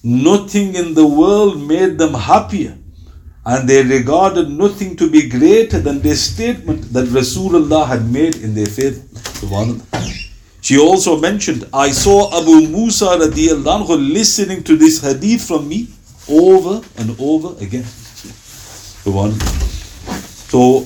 Nothing 0.03 0.75
in 0.75 0.95
the 0.95 1.07
world 1.07 1.62
made 1.62 1.97
them 1.97 2.15
happier 2.15 2.76
and 3.47 3.69
they 3.69 3.83
regarded 3.85 4.50
nothing 4.50 4.97
to 4.97 5.09
be 5.09 5.29
greater 5.29 5.79
than 5.79 6.00
their 6.00 6.17
statement 6.17 6.93
that 6.93 7.07
Rasulullah 7.07 7.87
had 7.87 8.11
made 8.11 8.37
in 8.37 8.55
their 8.55 8.67
favor. 8.67 9.00
She 10.66 10.76
also 10.80 11.16
mentioned, 11.20 11.64
I 11.73 11.92
saw 11.92 12.42
Abu 12.42 12.66
Musa 12.66 13.04
radiallahu 13.04 14.12
listening 14.12 14.64
to 14.64 14.75
this 14.76 15.00
hadith 15.00 15.46
from 15.46 15.68
me 15.68 15.87
over 16.28 16.85
and 16.96 17.14
over 17.20 17.50
again. 17.62 17.85
The 19.04 19.12
one. 19.14 19.30
So, 20.50 20.85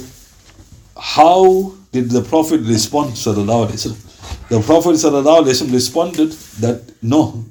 how 0.99 1.73
did 1.93 2.11
the 2.11 2.21
Prophet 2.21 2.61
respond? 2.61 3.17
The 3.17 4.63
Prophet 4.67 5.71
responded 5.73 6.33
that 6.61 6.93
no. 7.01 7.47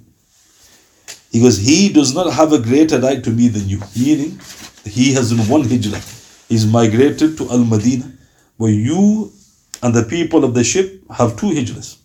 He 1.31 1.41
goes, 1.41 1.57
He 1.57 1.91
does 1.91 2.13
not 2.13 2.31
have 2.31 2.53
a 2.53 2.59
greater 2.59 2.99
right 2.99 3.23
to 3.23 3.31
me 3.31 3.47
than 3.47 3.67
you. 3.67 3.81
Meaning, 3.99 4.39
he 4.85 5.13
has 5.13 5.31
done 5.31 5.47
one 5.47 5.63
hijrah. 5.63 6.03
He's 6.47 6.67
migrated 6.67 7.39
to 7.39 7.49
Al 7.49 7.65
Madinah, 7.65 8.11
where 8.57 8.69
you 8.69 9.33
and 9.81 9.95
the 9.95 10.03
people 10.03 10.43
of 10.43 10.53
the 10.53 10.63
ship 10.63 11.01
have 11.09 11.35
two 11.35 11.47
hijrahs. 11.47 11.98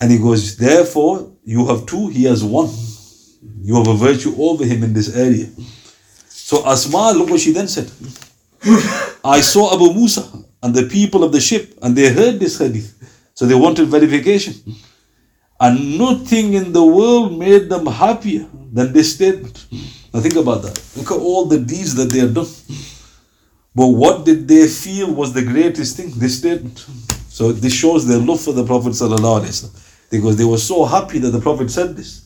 And 0.00 0.10
he 0.10 0.18
goes, 0.18 0.56
Therefore, 0.56 1.32
you 1.44 1.66
have 1.66 1.86
two, 1.86 2.08
he 2.08 2.24
has 2.24 2.44
one. 2.44 2.70
You 3.62 3.76
have 3.76 3.88
a 3.88 3.94
virtue 3.94 4.34
over 4.38 4.64
him 4.64 4.82
in 4.82 4.92
this 4.92 5.16
area. 5.16 5.48
So 6.28 6.66
Asma, 6.66 7.12
look 7.12 7.30
what 7.30 7.40
she 7.40 7.52
then 7.52 7.68
said. 7.68 7.90
I 9.24 9.40
saw 9.40 9.74
Abu 9.74 9.92
Musa 9.94 10.24
and 10.62 10.74
the 10.74 10.88
people 10.88 11.24
of 11.24 11.32
the 11.32 11.40
ship, 11.40 11.76
and 11.82 11.96
they 11.96 12.12
heard 12.12 12.38
this 12.38 12.58
hadith. 12.58 12.92
So 13.34 13.46
they 13.46 13.54
wanted 13.54 13.88
verification. 13.88 14.54
And 15.58 15.98
nothing 15.98 16.54
in 16.54 16.72
the 16.72 16.84
world 16.84 17.38
made 17.38 17.68
them 17.68 17.86
happier 17.86 18.46
than 18.72 18.92
this 18.92 19.14
statement. 19.14 19.66
Now 20.12 20.20
think 20.20 20.36
about 20.36 20.62
that. 20.62 20.80
Look 20.96 21.10
at 21.10 21.18
all 21.18 21.46
the 21.46 21.58
deeds 21.58 21.94
that 21.94 22.10
they 22.10 22.20
had 22.20 22.34
done. 22.34 22.46
But 23.74 23.88
what 23.88 24.24
did 24.24 24.48
they 24.48 24.66
feel 24.68 25.12
was 25.12 25.32
the 25.32 25.42
greatest 25.42 25.96
thing? 25.96 26.10
This 26.16 26.38
statement. 26.38 26.78
So 27.28 27.52
this 27.52 27.74
shows 27.74 28.06
their 28.06 28.18
love 28.18 28.40
for 28.40 28.52
the 28.52 28.64
Prophet 28.64 28.94
because 30.10 30.36
they 30.36 30.44
were 30.44 30.58
so 30.58 30.84
happy 30.84 31.18
that 31.18 31.30
the 31.30 31.40
Prophet 31.40 31.70
said 31.70 31.96
this. 31.96 32.22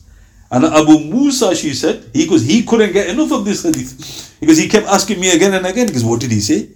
And 0.51 0.65
Abu 0.65 0.99
Musa, 0.99 1.55
she 1.55 1.73
said, 1.73 2.09
he 2.13 2.25
because 2.25 2.43
he 2.43 2.63
couldn't 2.63 2.91
get 2.91 3.09
enough 3.09 3.31
of 3.31 3.45
this 3.45 3.63
hadith. 3.63 4.35
Because 4.41 4.57
he 4.57 4.67
kept 4.67 4.85
asking 4.87 5.19
me 5.19 5.31
again 5.31 5.53
and 5.53 5.65
again, 5.65 5.87
because 5.87 6.03
what 6.03 6.19
did 6.19 6.31
he 6.31 6.41
say? 6.41 6.69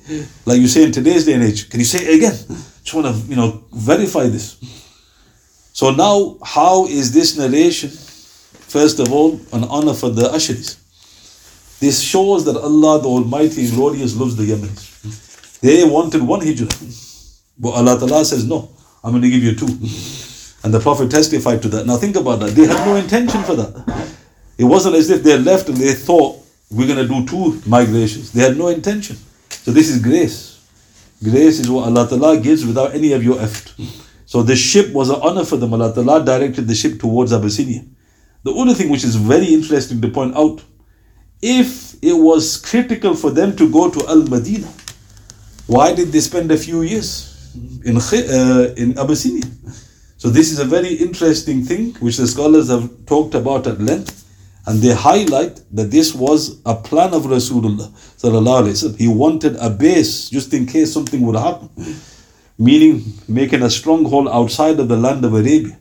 Like 0.45 0.61
you 0.61 0.67
say 0.67 0.83
in 0.83 0.93
today's 0.93 1.25
day 1.25 1.33
and 1.33 1.43
age, 1.43 1.69
can 1.69 1.79
you 1.79 1.85
say 1.85 1.99
it 2.05 2.15
again? 2.15 2.33
Just 2.83 2.93
want 2.93 3.07
to, 3.07 3.13
you 3.29 3.35
know, 3.35 3.65
verify 3.73 4.27
this. 4.27 4.57
So 5.73 5.91
now, 5.91 6.37
how 6.41 6.85
is 6.87 7.11
this 7.11 7.37
narration, 7.37 7.89
first 7.89 8.99
of 8.99 9.11
all, 9.11 9.41
an 9.51 9.65
honor 9.65 9.93
for 9.93 10.09
the 10.09 10.29
Asharis? 10.29 10.79
This 11.81 12.01
shows 12.01 12.45
that 12.45 12.55
Allah, 12.55 13.01
the 13.01 13.09
Almighty 13.09 13.65
and 13.65 13.73
Glorious, 13.73 14.15
loves 14.15 14.37
the 14.37 14.43
Yemenis. 14.43 15.59
They 15.59 15.83
wanted 15.83 16.21
one 16.21 16.39
hijrah. 16.39 16.69
But 17.59 17.71
Allah 17.71 17.99
Ta'ala 17.99 18.23
says, 18.23 18.45
no, 18.45 18.69
I'm 19.03 19.11
going 19.11 19.23
to 19.23 19.29
give 19.29 19.43
you 19.43 19.55
two. 19.55 19.67
And 20.65 20.73
the 20.73 20.79
Prophet 20.79 21.11
testified 21.11 21.61
to 21.61 21.67
that. 21.69 21.85
Now 21.85 21.95
think 21.97 22.15
about 22.15 22.39
that. 22.39 22.55
They 22.55 22.65
had 22.65 22.83
no 22.87 22.95
intention 22.95 23.43
for 23.43 23.55
that. 23.55 24.15
It 24.57 24.63
wasn't 24.63 24.95
as 24.95 25.11
if 25.11 25.21
they 25.21 25.37
left 25.37 25.69
and 25.69 25.77
they 25.77 25.93
thought 25.93 26.39
we're 26.71 26.87
going 26.87 27.07
to 27.07 27.07
do 27.07 27.23
two 27.23 27.61
migrations. 27.69 28.31
They 28.31 28.41
had 28.41 28.57
no 28.57 28.69
intention. 28.69 29.15
So 29.47 29.69
this 29.69 29.89
is 29.89 30.01
grace. 30.01 30.67
Grace 31.21 31.59
is 31.59 31.69
what 31.69 31.87
Allah 31.87 32.09
Ta'ala 32.09 32.39
gives 32.39 32.65
without 32.65 32.95
any 32.95 33.13
of 33.13 33.23
your 33.23 33.39
effort. 33.39 33.75
So 34.25 34.41
the 34.41 34.55
ship 34.55 34.91
was 34.91 35.11
an 35.11 35.17
honor 35.21 35.45
for 35.45 35.55
them. 35.55 35.71
Allah 35.71 35.93
Ta'ala 35.93 36.25
directed 36.25 36.67
the 36.67 36.73
ship 36.73 36.99
towards 36.99 37.31
Abyssinia. 37.31 37.83
The 38.41 38.51
other 38.51 38.73
thing 38.73 38.89
which 38.89 39.03
is 39.03 39.15
very 39.15 39.53
interesting 39.53 40.01
to 40.01 40.09
point 40.09 40.35
out, 40.35 40.63
if 41.43 41.93
it 42.03 42.13
was 42.13 42.57
critical 42.57 43.13
for 43.13 43.29
them 43.29 43.55
to 43.57 43.71
go 43.71 43.91
to 43.91 44.07
Al 44.07 44.23
Madinah, 44.23 44.73
why 45.67 45.93
did 45.93 46.07
they 46.07 46.21
spend 46.21 46.51
a 46.51 46.57
few 46.57 46.81
years 46.81 47.53
in, 47.85 47.97
uh, 47.97 48.73
in 48.75 48.97
Abyssinia? 48.97 49.43
So 50.25 50.31
this 50.31 50.51
is 50.51 50.57
a 50.57 50.65
very 50.65 50.95
interesting 50.95 51.63
thing 51.63 51.93
which 51.99 52.17
the 52.17 52.25
scholars 52.25 52.67
have 52.69 52.89
talked 53.05 53.35
about 53.35 53.67
at 53.67 53.79
length. 53.79 54.25
And 54.65 54.81
they 54.81 54.91
highlight 54.91 55.61
that 55.71 55.91
this 55.91 56.15
was 56.15 56.59
a 56.65 56.73
plan 56.73 57.13
of 57.13 57.25
Rasulullah. 57.25 58.97
He 58.97 59.07
wanted 59.07 59.55
a 59.57 59.69
base 59.69 60.27
just 60.31 60.51
in 60.51 60.65
case 60.65 60.91
something 60.91 61.21
would 61.21 61.35
happen. 61.35 61.69
Meaning 62.57 63.03
making 63.27 63.61
a 63.61 63.69
stronghold 63.69 64.27
outside 64.29 64.79
of 64.79 64.87
the 64.87 64.97
land 64.97 65.23
of 65.25 65.35
Arabia. 65.35 65.77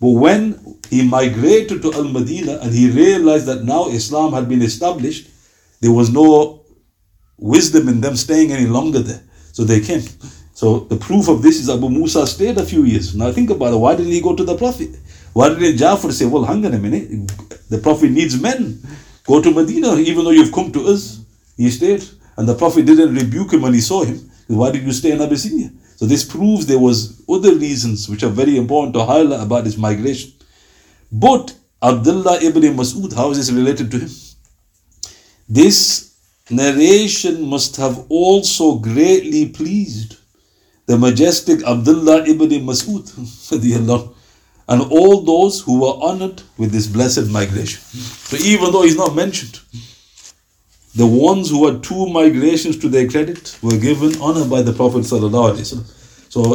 But 0.00 0.12
when 0.12 0.78
he 0.88 1.06
migrated 1.06 1.82
to 1.82 1.92
Al 1.92 2.08
Madinah 2.08 2.60
and 2.62 2.72
he 2.72 2.90
realized 2.90 3.44
that 3.44 3.64
now 3.64 3.90
Islam 3.90 4.32
had 4.32 4.48
been 4.48 4.62
established, 4.62 5.28
there 5.82 5.92
was 5.92 6.10
no 6.10 6.64
wisdom 7.36 7.90
in 7.90 8.00
them 8.00 8.16
staying 8.16 8.52
any 8.52 8.64
longer 8.64 9.00
there. 9.00 9.22
So 9.52 9.64
they 9.64 9.80
came. 9.80 10.00
So 10.62 10.78
the 10.78 10.96
proof 10.96 11.26
of 11.26 11.42
this 11.42 11.58
is 11.58 11.68
Abu 11.68 11.88
Musa 11.88 12.24
stayed 12.24 12.56
a 12.56 12.64
few 12.64 12.84
years. 12.84 13.16
Now 13.16 13.32
think 13.32 13.50
about 13.50 13.74
it. 13.74 13.78
Why 13.78 13.96
didn't 13.96 14.12
he 14.12 14.20
go 14.20 14.36
to 14.36 14.44
the 14.44 14.56
Prophet? 14.56 14.90
Why 15.32 15.48
didn't 15.48 15.76
Jafar 15.76 16.12
say, 16.12 16.24
well, 16.24 16.44
hang 16.44 16.64
on 16.64 16.72
a 16.72 16.78
minute. 16.78 17.08
The 17.68 17.78
Prophet 17.78 18.12
needs 18.12 18.40
men. 18.40 18.80
Go 19.26 19.42
to 19.42 19.50
Medina, 19.50 19.96
even 19.96 20.24
though 20.24 20.30
you've 20.30 20.52
come 20.52 20.70
to 20.70 20.86
us. 20.86 21.24
He 21.56 21.68
stayed. 21.68 22.04
And 22.36 22.48
the 22.48 22.54
Prophet 22.54 22.86
didn't 22.86 23.12
rebuke 23.12 23.52
him 23.54 23.62
when 23.62 23.74
he 23.74 23.80
saw 23.80 24.04
him. 24.04 24.30
Why 24.46 24.70
did 24.70 24.84
you 24.84 24.92
stay 24.92 25.10
in 25.10 25.20
Abyssinia? 25.20 25.72
So 25.96 26.06
this 26.06 26.24
proves 26.24 26.64
there 26.64 26.78
was 26.78 27.24
other 27.28 27.56
reasons 27.56 28.08
which 28.08 28.22
are 28.22 28.30
very 28.30 28.56
important 28.56 28.94
to 28.94 29.04
highlight 29.04 29.42
about 29.42 29.64
this 29.64 29.76
migration. 29.76 30.30
But 31.10 31.56
Abdullah 31.82 32.40
ibn 32.40 32.62
Mas'ud, 32.76 33.12
how 33.16 33.32
is 33.32 33.38
this 33.38 33.50
related 33.50 33.90
to 33.90 33.98
him? 33.98 34.10
This 35.48 36.14
narration 36.50 37.50
must 37.50 37.74
have 37.78 38.06
also 38.08 38.76
greatly 38.76 39.48
pleased 39.48 40.18
the 40.86 40.98
majestic 40.98 41.62
Abdullah 41.64 42.24
ibn 42.26 42.50
Mas'ud 42.66 43.06
and 44.68 44.80
all 44.90 45.20
those 45.22 45.60
who 45.60 45.80
were 45.80 45.94
honored 46.02 46.42
with 46.56 46.72
this 46.72 46.86
blessed 46.86 47.28
migration. 47.30 47.80
So 47.82 48.36
even 48.38 48.72
though 48.72 48.82
he's 48.82 48.96
not 48.96 49.14
mentioned, 49.14 49.60
the 50.94 51.06
ones 51.06 51.50
who 51.50 51.66
had 51.66 51.82
two 51.82 52.06
migrations 52.08 52.76
to 52.78 52.88
their 52.88 53.08
credit 53.08 53.58
were 53.62 53.78
given 53.78 54.20
honor 54.20 54.44
by 54.44 54.62
the 54.62 54.72
Prophet 54.72 55.04
So 55.04 55.18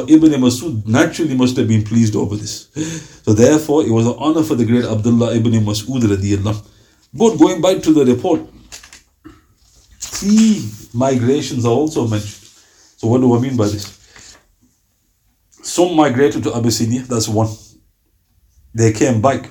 Ibn 0.08 0.32
Masud 0.42 0.86
naturally 0.88 1.36
must 1.36 1.58
have 1.58 1.68
been 1.68 1.84
pleased 1.84 2.16
over 2.16 2.36
this. 2.36 2.68
So 3.24 3.34
therefore, 3.34 3.84
it 3.84 3.92
was 3.92 4.06
an 4.06 4.16
honor 4.18 4.44
for 4.44 4.56
the 4.56 4.66
great 4.66 4.86
Abdullah 4.86 5.36
ibn 5.36 5.54
Masud. 5.54 6.64
But 7.14 7.36
going 7.38 7.62
back 7.62 7.82
to 7.84 7.94
the 7.94 8.06
report, 8.06 8.42
three 10.00 10.70
migrations 10.94 11.66
are 11.66 11.74
also 11.74 12.08
mentioned. 12.08 12.48
So 12.98 13.08
what 13.08 13.22
do 13.22 13.36
I 13.36 13.40
mean 13.40 13.58
by 13.58 13.66
this? 13.66 13.97
Some 15.68 15.96
migrated 15.96 16.44
to 16.44 16.56
Abyssinia, 16.56 17.02
that's 17.02 17.28
one. 17.28 17.50
They 18.74 18.94
came 18.94 19.22
back 19.22 19.50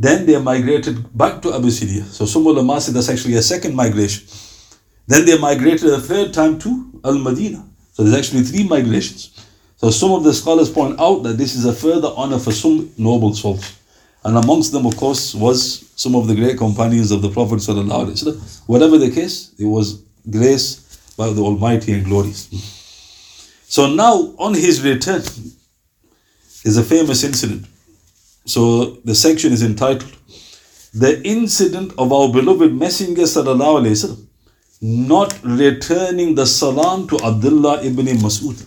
then 0.00 0.24
they 0.24 0.40
migrated 0.40 0.96
back 1.16 1.42
to 1.42 1.52
Abyssinia. 1.52 2.04
So 2.04 2.24
some 2.24 2.46
of 2.46 2.56
ulama 2.56 2.80
said 2.80 2.94
that's 2.94 3.10
actually 3.10 3.34
a 3.34 3.42
second 3.42 3.74
migration. 3.76 4.26
Then 5.06 5.26
they 5.26 5.36
migrated 5.36 5.90
a 5.90 6.00
third 6.00 6.32
time 6.32 6.58
to 6.60 7.00
Al 7.04 7.18
Madinah. 7.18 7.62
So 7.92 8.02
there's 8.02 8.16
actually 8.16 8.44
three 8.44 8.66
migrations. 8.66 9.46
So 9.76 9.90
some 9.90 10.12
of 10.12 10.24
the 10.24 10.32
scholars 10.32 10.70
point 10.70 10.98
out 10.98 11.22
that 11.24 11.36
this 11.36 11.54
is 11.54 11.66
a 11.66 11.74
further 11.74 12.10
honor 12.16 12.38
for 12.38 12.50
some 12.50 12.90
noble 12.96 13.34
souls. 13.34 13.78
And 14.24 14.38
amongst 14.38 14.72
them, 14.72 14.86
of 14.86 14.96
course, 14.96 15.34
was 15.34 15.92
some 15.96 16.14
of 16.14 16.26
the 16.28 16.34
great 16.34 16.56
companions 16.56 17.10
of 17.10 17.20
the 17.20 17.28
Prophet. 17.28 17.62
Whatever 18.66 18.96
the 18.96 19.10
case, 19.10 19.54
it 19.58 19.66
was 19.66 20.02
grace 20.30 21.14
by 21.18 21.28
the 21.30 21.42
Almighty 21.42 21.92
and 21.92 22.06
glorious. 22.06 22.79
So 23.70 23.86
now, 23.86 24.34
on 24.36 24.54
his 24.54 24.82
return, 24.82 25.22
is 26.64 26.76
a 26.76 26.82
famous 26.82 27.22
incident. 27.22 27.66
So 28.44 28.96
the 29.04 29.14
section 29.14 29.52
is 29.52 29.62
entitled 29.62 30.12
The 30.92 31.22
Incident 31.22 31.92
of 31.96 32.12
Our 32.12 32.32
Beloved 32.32 32.74
Messenger 32.74 33.22
Sallallahu 33.22 34.26
not 34.82 35.40
returning 35.44 36.34
the 36.34 36.46
salam 36.46 37.06
to 37.06 37.16
Abdullah 37.24 37.84
ibn 37.84 38.06
Mas'ud 38.06 38.58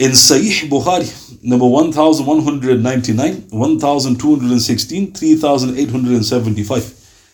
in 0.00 0.12
Sahih 0.12 0.68
Bukhari, 0.68 1.08
number 1.44 1.66
1199, 1.66 3.48
1216, 3.50 5.12
3875. 5.12 6.82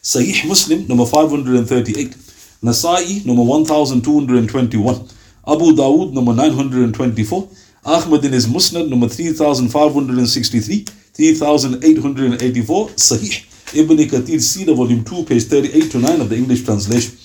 Sahih 0.02 0.46
Muslim, 0.46 0.86
number 0.86 1.06
538. 1.06 2.14
Nasa'i, 2.62 3.24
number 3.26 3.42
1221. 3.42 5.08
Abu 5.46 5.72
Dawood, 5.76 6.12
number 6.12 6.32
924. 6.34 7.48
Ahmad 7.84 8.24
in 8.24 8.32
his 8.32 8.46
Musnad 8.46 8.88
number 8.88 9.08
3563, 9.08 10.84
3884, 11.14 12.88
Sahih. 12.88 13.44
Ibn 13.74 13.96
Kathir 13.96 14.40
Sira 14.40 14.74
volume 14.74 15.04
2, 15.04 15.24
page 15.24 15.44
38 15.44 15.90
to 15.92 15.98
9 15.98 16.20
of 16.20 16.28
the 16.28 16.36
English 16.36 16.64
translation. 16.64 17.16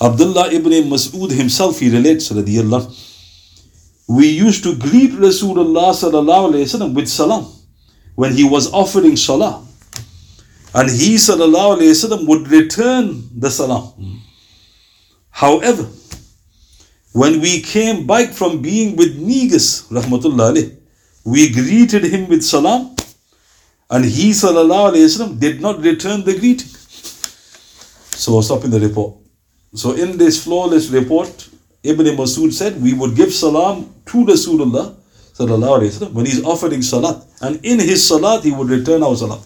Abdullah 0.00 0.52
ibn 0.52 0.72
Mas'ud 0.88 1.30
himself, 1.30 1.78
he 1.80 1.90
relates, 1.90 2.30
radiallahu 2.30 3.08
we 4.10 4.26
used 4.28 4.64
to 4.64 4.74
greet 4.74 5.12
Rasulullah 5.12 5.90
sallallahu 5.94 6.50
alayhi 6.50 6.66
wasallam 6.66 6.94
with 6.94 7.06
salam 7.08 7.46
when 8.16 8.32
he 8.32 8.42
was 8.42 8.72
offering 8.72 9.14
salah. 9.16 9.64
And 10.74 10.90
he 10.90 11.14
sallallahu 11.14 11.78
alayhi 11.78 11.94
wasallam 11.94 12.26
would 12.26 12.48
return 12.48 13.28
the 13.38 13.50
salam. 13.50 13.92
However, 15.40 15.88
when 17.12 17.40
we 17.40 17.62
came 17.62 18.06
back 18.06 18.32
from 18.32 18.60
being 18.60 18.94
with 18.94 19.16
Negus, 19.18 19.88
rahmatullah 19.88 20.76
we 21.24 21.50
greeted 21.50 22.04
him 22.04 22.28
with 22.28 22.42
salam, 22.42 22.94
and 23.88 24.04
he 24.04 24.30
sallallahu 24.30 24.92
alayhi 24.92 25.40
did 25.40 25.62
not 25.62 25.80
return 25.80 26.24
the 26.24 26.34
greeting. 26.38 26.68
So 28.22 28.36
I'll 28.36 28.42
stop 28.42 28.64
in 28.64 28.70
the 28.70 28.80
report. 28.80 29.14
So 29.74 29.92
in 29.92 30.18
this 30.18 30.44
flawless 30.44 30.90
report, 30.90 31.48
Ibn 31.84 32.06
Masud 32.18 32.52
said 32.52 32.82
we 32.82 32.92
would 32.92 33.16
give 33.16 33.32
salam 33.32 33.94
to 34.12 34.26
Rasulullah 34.32 34.94
sallallahu 35.38 35.80
alayhi 35.80 36.12
when 36.12 36.26
he's 36.26 36.44
offering 36.44 36.82
salat, 36.82 37.24
and 37.40 37.64
in 37.64 37.78
his 37.78 38.06
salat 38.06 38.44
he 38.44 38.52
would 38.52 38.68
return 38.68 39.02
our 39.02 39.16
salam. 39.16 39.40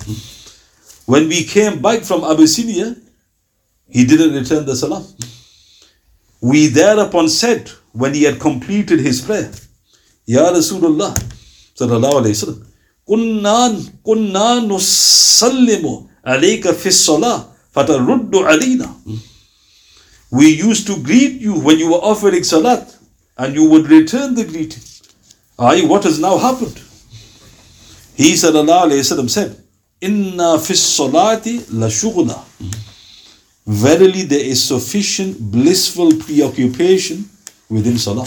When 1.06 1.28
we 1.28 1.44
came 1.44 1.80
back 1.80 2.02
from 2.02 2.24
Abyssinia, 2.24 2.96
he 3.88 4.04
didn't 4.04 4.34
return 4.34 4.66
the 4.66 4.74
salam. 4.74 5.06
We 6.44 6.66
thereupon 6.66 7.30
said, 7.30 7.70
when 7.92 8.12
he 8.12 8.24
had 8.24 8.38
completed 8.38 9.00
his 9.00 9.22
prayer, 9.22 9.50
Ya 10.26 10.52
Rasulullah, 10.52 11.14
sallallahu 11.74 12.20
alayhi 12.20 12.36
wasallam, 12.36 12.66
kunna, 13.08 13.56
kunna 14.04 14.60
nusallimu 14.68 16.06
alayka 16.22 16.74
fi 16.74 16.90
salah, 16.90 17.46
fataruddu 17.74 18.44
alayna. 18.52 18.94
We 20.30 20.48
used 20.48 20.86
to 20.88 21.02
greet 21.02 21.40
you 21.40 21.54
when 21.58 21.78
you 21.78 21.92
were 21.92 22.04
offering 22.12 22.44
salat, 22.44 22.94
and 23.38 23.54
you 23.54 23.64
would 23.70 23.88
return 23.88 24.34
the 24.34 24.44
greeting. 24.44 24.82
Aye, 25.58 25.86
what 25.86 26.04
has 26.04 26.18
now 26.20 26.36
happened? 26.36 26.76
He 28.16 28.34
sallallahu 28.34 28.90
alayhi 28.90 29.00
wasallam 29.00 29.30
said, 29.30 29.56
Inna 30.02 30.58
fi 30.58 30.74
salati 30.74 31.64
la 31.72 31.86
shughla. 31.86 32.44
Verily, 33.66 34.22
there 34.22 34.44
is 34.44 34.62
sufficient 34.62 35.38
blissful 35.40 36.14
preoccupation 36.16 37.28
within 37.70 37.96
Salah. 37.96 38.26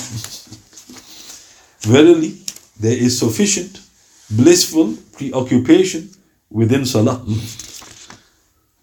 Verily, 1.82 2.38
there 2.80 2.98
is 2.98 3.20
sufficient 3.20 3.82
blissful 4.32 4.96
preoccupation 5.14 6.10
within 6.50 6.86
Salah. 6.86 7.24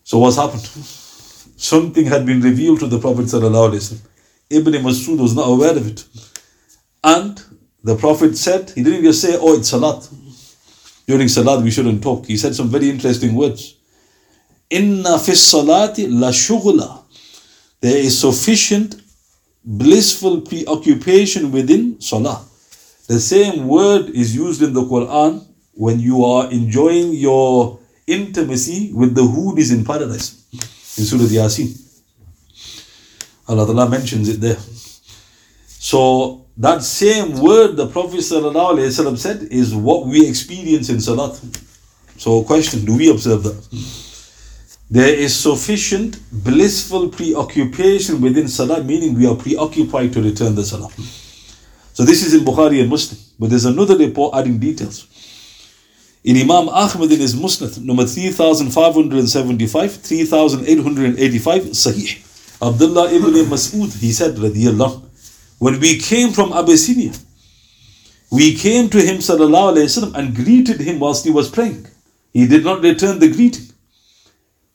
So, 0.04 0.18
what's 0.18 0.36
happened? 0.36 0.68
Something 1.56 2.06
had 2.06 2.24
been 2.24 2.40
revealed 2.40 2.80
to 2.80 2.86
the 2.86 2.98
Prophet. 3.00 3.32
Ibn 3.34 4.72
Masud 4.74 5.18
was 5.18 5.34
not 5.34 5.48
aware 5.48 5.76
of 5.76 5.86
it. 5.88 6.04
And 7.02 7.42
the 7.82 7.96
Prophet 7.96 8.36
said, 8.36 8.70
he 8.70 8.82
didn't 8.82 9.02
just 9.02 9.20
say, 9.20 9.36
Oh, 9.38 9.58
it's 9.58 9.68
Salat. 9.68 10.08
During 11.06 11.28
Salat, 11.28 11.62
we 11.62 11.70
shouldn't 11.70 12.02
talk. 12.02 12.26
He 12.26 12.36
said 12.36 12.54
some 12.54 12.68
very 12.68 12.88
interesting 12.90 13.34
words. 13.34 13.73
Inna 14.70 15.18
fi 15.18 15.32
salati 15.32 16.06
la 16.08 16.30
shughla. 16.30 17.02
There 17.80 17.96
is 17.96 18.18
sufficient 18.18 18.96
blissful 19.64 20.40
preoccupation 20.42 21.52
within 21.52 22.00
salah. 22.00 22.44
The 23.06 23.20
same 23.20 23.68
word 23.68 24.10
is 24.10 24.34
used 24.34 24.62
in 24.62 24.72
the 24.72 24.82
Quran 24.82 25.46
when 25.74 26.00
you 26.00 26.24
are 26.24 26.50
enjoying 26.50 27.12
your 27.12 27.78
intimacy 28.06 28.92
with 28.94 29.14
the 29.14 29.22
houris 29.22 29.72
in 29.72 29.84
paradise. 29.84 30.44
In 30.96 31.04
Surah 31.04 31.24
Yasin. 31.24 31.80
Allah 33.48 33.66
Ta'ala 33.66 33.88
mentions 33.88 34.28
it 34.28 34.40
there. 34.40 34.56
So 35.66 36.46
that 36.56 36.82
same 36.82 37.40
word 37.40 37.76
the 37.76 37.88
Prophet 37.88 38.22
said 38.22 39.42
is 39.50 39.74
what 39.74 40.06
we 40.06 40.26
experience 40.26 40.88
in 40.88 41.00
Salat. 41.00 41.38
So 42.16 42.42
question, 42.44 42.84
do 42.84 42.96
we 42.96 43.10
observe 43.10 43.42
that? 43.42 44.03
There 44.90 45.14
is 45.14 45.34
sufficient 45.34 46.18
blissful 46.30 47.08
preoccupation 47.08 48.20
within 48.20 48.48
Salah, 48.48 48.84
meaning 48.84 49.14
we 49.14 49.26
are 49.26 49.34
preoccupied 49.34 50.12
to 50.12 50.22
return 50.22 50.54
the 50.54 50.64
Salah. 50.64 50.90
So 51.94 52.04
this 52.04 52.22
is 52.26 52.34
in 52.34 52.44
Bukhari 52.44 52.80
and 52.80 52.90
Muslim. 52.90 53.18
But 53.38 53.50
there's 53.50 53.64
another 53.64 53.96
report 53.96 54.34
adding 54.34 54.58
details. 54.58 55.06
In 56.22 56.36
Imam 56.36 56.68
Ahmad 56.68 57.12
in 57.12 57.20
his 57.20 57.34
Musnad, 57.34 57.82
number 57.82 58.06
3575, 58.06 59.96
3885, 59.96 61.62
Sahih. 61.62 62.20
Abdullah 62.62 63.12
ibn 63.12 63.32
Mas'ud, 63.50 63.92
he 63.98 64.12
said, 64.12 64.38
when 65.58 65.80
we 65.80 65.98
came 65.98 66.32
from 66.32 66.52
Abyssinia, 66.52 67.12
we 68.30 68.54
came 68.54 68.88
to 68.90 68.98
him 69.00 69.18
sallallahu 69.18 69.76
wasallam 69.76 70.14
and 70.14 70.34
greeted 70.34 70.80
him 70.80 70.98
whilst 70.98 71.24
he 71.24 71.30
was 71.30 71.48
praying. 71.48 71.86
He 72.32 72.46
did 72.46 72.64
not 72.64 72.82
return 72.82 73.18
the 73.18 73.28
greeting. 73.30 73.73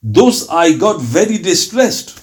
Thus 0.01 0.47
I 0.49 0.77
got 0.77 1.01
very 1.01 1.37
distressed 1.37 2.19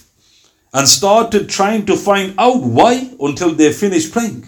and 0.72 0.88
started 0.88 1.48
trying 1.48 1.86
to 1.86 1.96
find 1.96 2.34
out 2.38 2.62
why 2.62 3.10
until 3.20 3.52
they 3.52 3.72
finished 3.72 4.12
praying. 4.12 4.46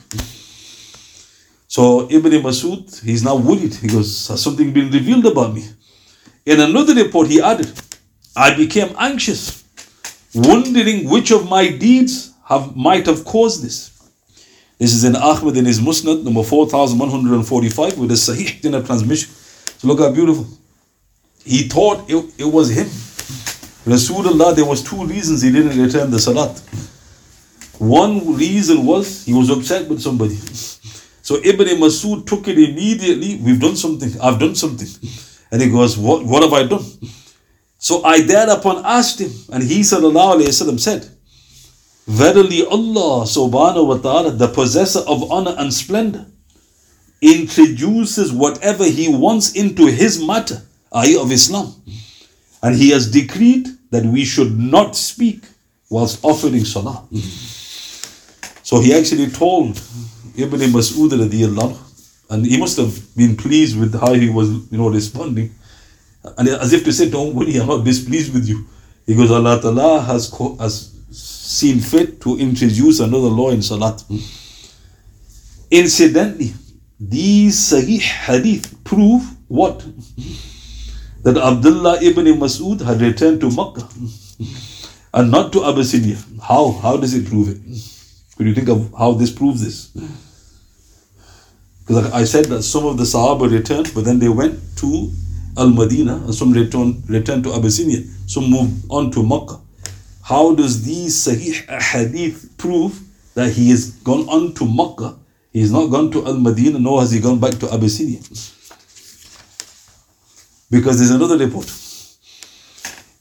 So 1.69 2.11
Ibn 2.11 2.33
Masud, 2.43 3.03
he's 3.03 3.23
now 3.23 3.37
worried. 3.37 3.75
He 3.75 3.89
goes, 3.89 4.29
Has 4.29 4.43
something 4.43 4.73
been 4.73 4.91
revealed 4.91 5.27
about 5.27 5.55
me? 5.55 5.69
In 6.47 6.61
another 6.61 6.95
report, 6.95 7.29
he 7.29 7.43
added, 7.43 7.71
I 8.35 8.55
became 8.57 8.95
anxious, 8.99 9.65
wondering 10.35 11.09
which 11.11 11.31
of 11.31 11.49
my 11.49 11.69
deeds 11.69 12.33
have 12.47 12.75
might 12.75 13.05
have 13.05 13.25
caused 13.25 13.63
this. 13.63 13.91
This 14.79 14.95
is 14.95 15.05
in 15.05 15.17
Ahmad 15.17 15.57
in 15.57 15.67
his 15.67 15.81
Musnad, 15.81 16.23
number 16.23 16.43
4145, 16.43 17.99
with 17.99 18.11
a 18.11 18.15
Sahih 18.15 18.65
in 18.65 18.75
a 18.75 18.83
transmission. 18.83 19.31
So 19.79 19.89
look 19.89 19.99
how 19.99 20.11
beautiful. 20.11 20.47
He 21.45 21.69
thought 21.69 22.09
it, 22.09 22.35
it 22.39 22.45
was 22.45 22.71
him. 22.71 22.89
Rasulullah, 23.88 24.56
there 24.56 24.66
was 24.66 24.82
two 24.84 25.06
reasons 25.06 25.42
he 25.42 25.52
didn't 25.52 25.78
return 25.78 26.12
the 26.12 26.20
salat. 26.20 26.58
One 27.80 28.36
reason 28.36 28.86
was 28.86 29.26
he 29.26 29.34
was 29.34 29.50
upset 29.50 29.90
with 29.90 30.02
somebody. 30.02 30.36
So 31.22 31.38
Ibn 31.38 31.68
Masud 31.80 32.26
took 32.26 32.48
it 32.48 32.58
immediately. 32.58 33.38
We've 33.38 33.60
done 33.60 33.76
something. 33.76 34.20
I've 34.22 34.40
done 34.40 34.56
something. 34.56 34.88
And 35.52 35.62
he 35.62 35.70
goes, 35.70 35.98
What, 35.98 36.26
what 36.26 36.44
have 36.44 36.54
I 36.54 36.64
done? 36.64 36.84
So 37.78 38.04
I 38.06 38.22
thereupon 38.22 38.86
asked 38.86 39.20
him, 39.20 39.32
and 39.52 39.62
he 39.62 39.82
وسلم, 39.82 40.80
said, 40.80 41.10
Verily 42.08 42.66
Allah 42.66 43.26
subhanahu 43.26 43.88
wa 43.88 43.98
ta'ala, 43.98 44.32
the 44.32 44.48
possessor 44.48 45.00
of 45.00 45.30
honor 45.32 45.56
and 45.58 45.74
splendor, 45.74 46.26
introduces 47.22 48.32
whatever 48.32 48.86
he 48.86 49.08
wants 49.10 49.54
into 49.54 49.88
his 49.88 50.22
matter, 50.22 50.62
i.e. 50.94 51.18
of 51.18 51.32
Islam. 51.32 51.74
And 52.62 52.76
he 52.76 52.92
has 52.92 53.12
decreed 53.12 53.68
that 53.91 54.05
we 54.05 54.25
should 54.25 54.59
not 54.59 54.97
speak 54.97 55.43
whilst 55.91 56.25
offering 56.25 56.65
salah. 56.65 57.07
So 58.63 58.81
he 58.81 58.93
actually 58.93 59.31
told 59.31 59.81
Ibn 60.37 60.61
Mas'ud 60.73 61.11
radiallahu 61.11 61.77
and 62.31 62.45
he 62.45 62.59
must 62.59 62.77
have 62.77 63.17
been 63.17 63.37
pleased 63.37 63.79
with 63.79 63.99
how 63.99 64.13
he 64.13 64.29
was, 64.29 64.51
you 64.71 64.79
know, 64.79 64.91
responding. 64.91 65.55
And 66.37 66.49
as 66.49 66.73
if 66.73 66.85
to 66.85 66.93
say, 66.93 67.09
don't 67.09 67.35
worry, 67.35 67.57
I'm 67.57 67.67
not 67.67 67.85
displeased 67.85 68.35
with 68.35 68.47
you. 68.47 68.67
He 69.07 69.15
goes, 69.15 69.31
Allah 69.31 69.61
Ta'ala 69.61 70.03
has, 70.03 70.31
has 70.61 70.95
seen 71.11 71.81
fit 71.81 72.21
to 72.21 72.37
introduce 72.39 73.01
another 73.01 73.29
law 73.29 73.51
in 73.51 73.63
Salat. 73.63 74.05
Incidentally, 75.71 76.53
these 77.01 77.57
Sahih 77.73 78.01
Hadith 78.01 78.85
prove 78.85 79.23
what? 79.49 79.83
That 81.23 81.37
Abdullah 81.37 82.01
ibn 82.03 82.27
Mas'ud 82.39 82.81
had 82.81 83.01
returned 83.01 83.41
to 83.41 83.51
Makkah 83.51 83.89
and 85.15 85.31
not 85.31 85.53
to 85.53 85.65
Abyssinia. 85.65 86.17
How? 86.43 86.73
How 86.73 86.97
does 86.97 87.15
it 87.15 87.27
prove 87.27 87.49
it? 87.49 87.61
Could 88.37 88.47
you 88.47 88.55
think 88.55 88.69
of 88.69 88.95
how 88.97 89.13
this 89.13 89.33
proves 89.33 89.65
this? 89.65 89.91
Because 91.87 92.13
I 92.13 92.25
said 92.25 92.45
that 92.47 92.63
some 92.63 92.87
of 92.87 92.99
the 92.99 93.05
Sahaba 93.05 93.51
returned, 93.51 93.93
but 93.95 94.05
then 94.05 94.19
they 94.19 94.29
went 94.29 94.61
to 94.77 95.11
Al 95.57 95.71
Madinah, 95.71 96.17
and 96.17 96.35
some 96.35 96.53
returned, 96.53 97.09
returned 97.09 97.45
to 97.45 97.55
Abyssinia, 97.55 98.03
some 98.27 98.49
moved 98.49 98.85
on 98.91 99.11
to 99.11 99.23
Makkah. 99.23 99.59
How 100.23 100.55
does 100.55 100.85
these 100.85 101.17
Sahih 101.17 101.67
Hadith 101.81 102.57
prove 102.59 103.01
that 103.35 103.53
he 103.53 103.71
has 103.71 103.91
gone 103.91 104.29
on 104.29 104.55
to 104.55 104.67
Makkah? 104.67 105.17
He 105.53 105.61
has 105.63 105.73
not 105.73 105.87
gone 105.87 106.11
to 106.13 106.27
Al 106.27 106.39
Madinah, 106.39 106.79
nor 106.79 107.01
has 107.01 107.11
he 107.11 107.21
gone 107.21 107.41
back 107.41 107.55
to 107.55 107.73
Abyssinia. 107.73 108.21
Because 110.71 110.99
there's 110.99 111.11
another 111.11 111.39
report. 111.39 111.67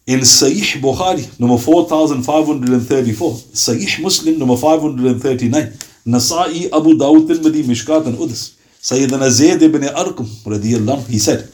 In 0.05 0.21
Sahih 0.21 0.81
Bukhari, 0.81 1.39
number 1.39 1.57
4534, 1.57 3.31
Sahih 3.53 4.01
Muslim, 4.01 4.39
number 4.39 4.55
539, 4.55 5.65
Nasa'i 6.07 6.65
Abu 6.71 6.97
Dawud 6.97 7.29
al-Madi 7.29 7.63
Mishkat 7.63 8.05
and 8.07 8.17
others. 8.17 8.57
Sayyidina 8.81 9.29
Zayd 9.29 9.61
ibn 9.61 9.81
Arqam, 9.81 10.27
radiallahu 10.45 11.07
he 11.09 11.19
said, 11.19 11.49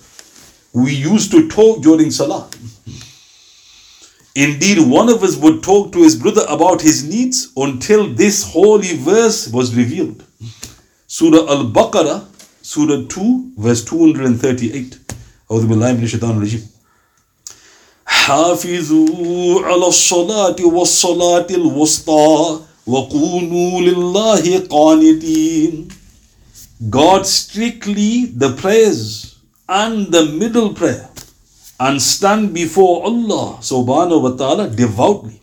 We 0.71 0.93
used 0.93 1.31
to 1.31 1.47
talk 1.49 1.81
during 1.81 2.11
Salah. 2.11 2.47
Indeed, 4.35 4.79
one 4.87 5.09
of 5.09 5.23
us 5.23 5.35
would 5.35 5.63
talk 5.63 5.91
to 5.93 6.03
his 6.03 6.15
brother 6.15 6.43
about 6.49 6.81
his 6.81 7.03
needs 7.03 7.51
until 7.55 8.07
this 8.13 8.51
holy 8.51 8.97
verse 8.97 9.47
was 9.47 9.75
revealed. 9.75 10.23
Surah 11.07 11.47
Al 11.49 11.65
Baqarah, 11.65 12.25
Surah 12.63 13.05
2, 13.07 13.53
verse 13.57 13.83
238. 13.85 14.99
أعوذ 15.51 15.65
بالله 15.67 15.91
من 15.93 16.03
الشيطان 16.03 16.37
الرجيم 16.37 16.67
حافظوا 18.05 19.61
على 19.61 19.87
الصلاة 19.87 20.55
والصلاة 20.65 21.47
الوسطى 21.49 22.59
وقولوا 22.87 23.81
لله 23.81 24.57
قانتين 24.69 25.87
God 26.89 27.25
strictly 27.25 28.25
the 28.25 28.51
prayers 28.61 29.35
and 29.69 30.07
the 30.11 30.25
middle 30.25 30.73
prayer 30.73 31.09
and 31.79 32.01
stand 32.01 32.53
before 32.53 33.03
Allah 33.05 33.57
subhanahu 33.61 34.21
wa 34.23 34.31
ta'ala 34.31 34.69
devoutly. 34.69 35.39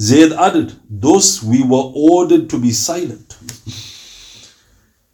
Zayd 0.00 0.32
added, 0.32 0.72
Thus 0.90 1.42
we 1.42 1.62
were 1.62 1.90
ordered 1.94 2.50
to 2.50 2.58
be 2.58 2.72
silent. 2.72 3.36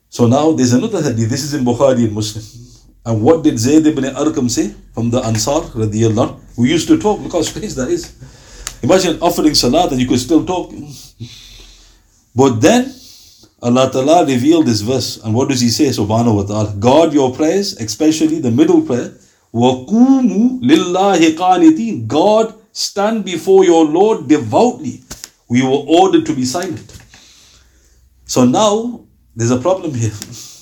So 0.08 0.26
now 0.26 0.52
there's 0.52 0.72
another 0.72 1.02
hadith. 1.02 1.28
This 1.28 1.44
is 1.44 1.52
in 1.54 1.64
Bukhari 1.64 2.04
and 2.04 2.12
Muslim. 2.12 2.67
And 3.07 3.21
what 3.21 3.43
did 3.43 3.59
Zayd 3.59 3.85
ibn 3.85 4.03
Arqam 4.05 4.49
say 4.49 4.73
from 4.93 5.09
the 5.09 5.19
Ansar 5.19 5.61
radiallahu 5.75 6.57
We 6.57 6.69
used 6.69 6.87
to 6.87 6.97
talk. 6.97 7.19
Look 7.19 7.33
how 7.33 7.41
strange 7.41 7.75
that 7.75 7.89
is. 7.89 8.13
Imagine 8.81 9.19
offering 9.21 9.55
salat 9.55 9.91
and 9.91 9.99
you 9.99 10.07
could 10.07 10.19
still 10.19 10.45
talk. 10.45 10.71
But 12.35 12.61
then 12.61 12.93
Allah 13.61 13.89
Ta'ala 13.91 14.25
revealed 14.25 14.65
this 14.65 14.81
verse. 14.81 15.23
And 15.23 15.33
what 15.33 15.49
does 15.49 15.61
He 15.61 15.69
say? 15.69 15.85
Subhanahu 15.87 16.35
wa 16.35 16.43
ta'ala. 16.43 16.75
God 16.79 17.13
your 17.13 17.33
prayers, 17.33 17.77
especially 17.77 18.39
the 18.39 18.51
middle 18.51 18.81
prayer. 18.81 19.13
وَقُومُوا 19.53 20.61
لِلَّهِ 20.61 21.35
قَانِتِينَ 21.37 22.07
God 22.07 22.55
stand 22.71 23.23
before 23.23 23.63
your 23.63 23.85
Lord 23.85 24.27
devoutly. 24.27 25.01
We 25.47 25.61
were 25.61 25.83
ordered 25.87 26.25
to 26.25 26.35
be 26.35 26.43
silent. 26.43 26.91
So 28.25 28.45
now 28.45 29.05
there's 29.35 29.51
a 29.51 29.59
problem 29.59 29.93
here. 29.93 30.11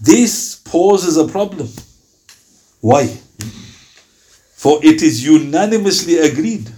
This 0.00 0.56
poses 0.56 1.16
a 1.16 1.26
problem. 1.26 1.68
Why? 2.80 3.06
For 4.54 4.80
it 4.82 5.02
is 5.02 5.24
unanimously 5.24 6.18
agreed 6.18 6.70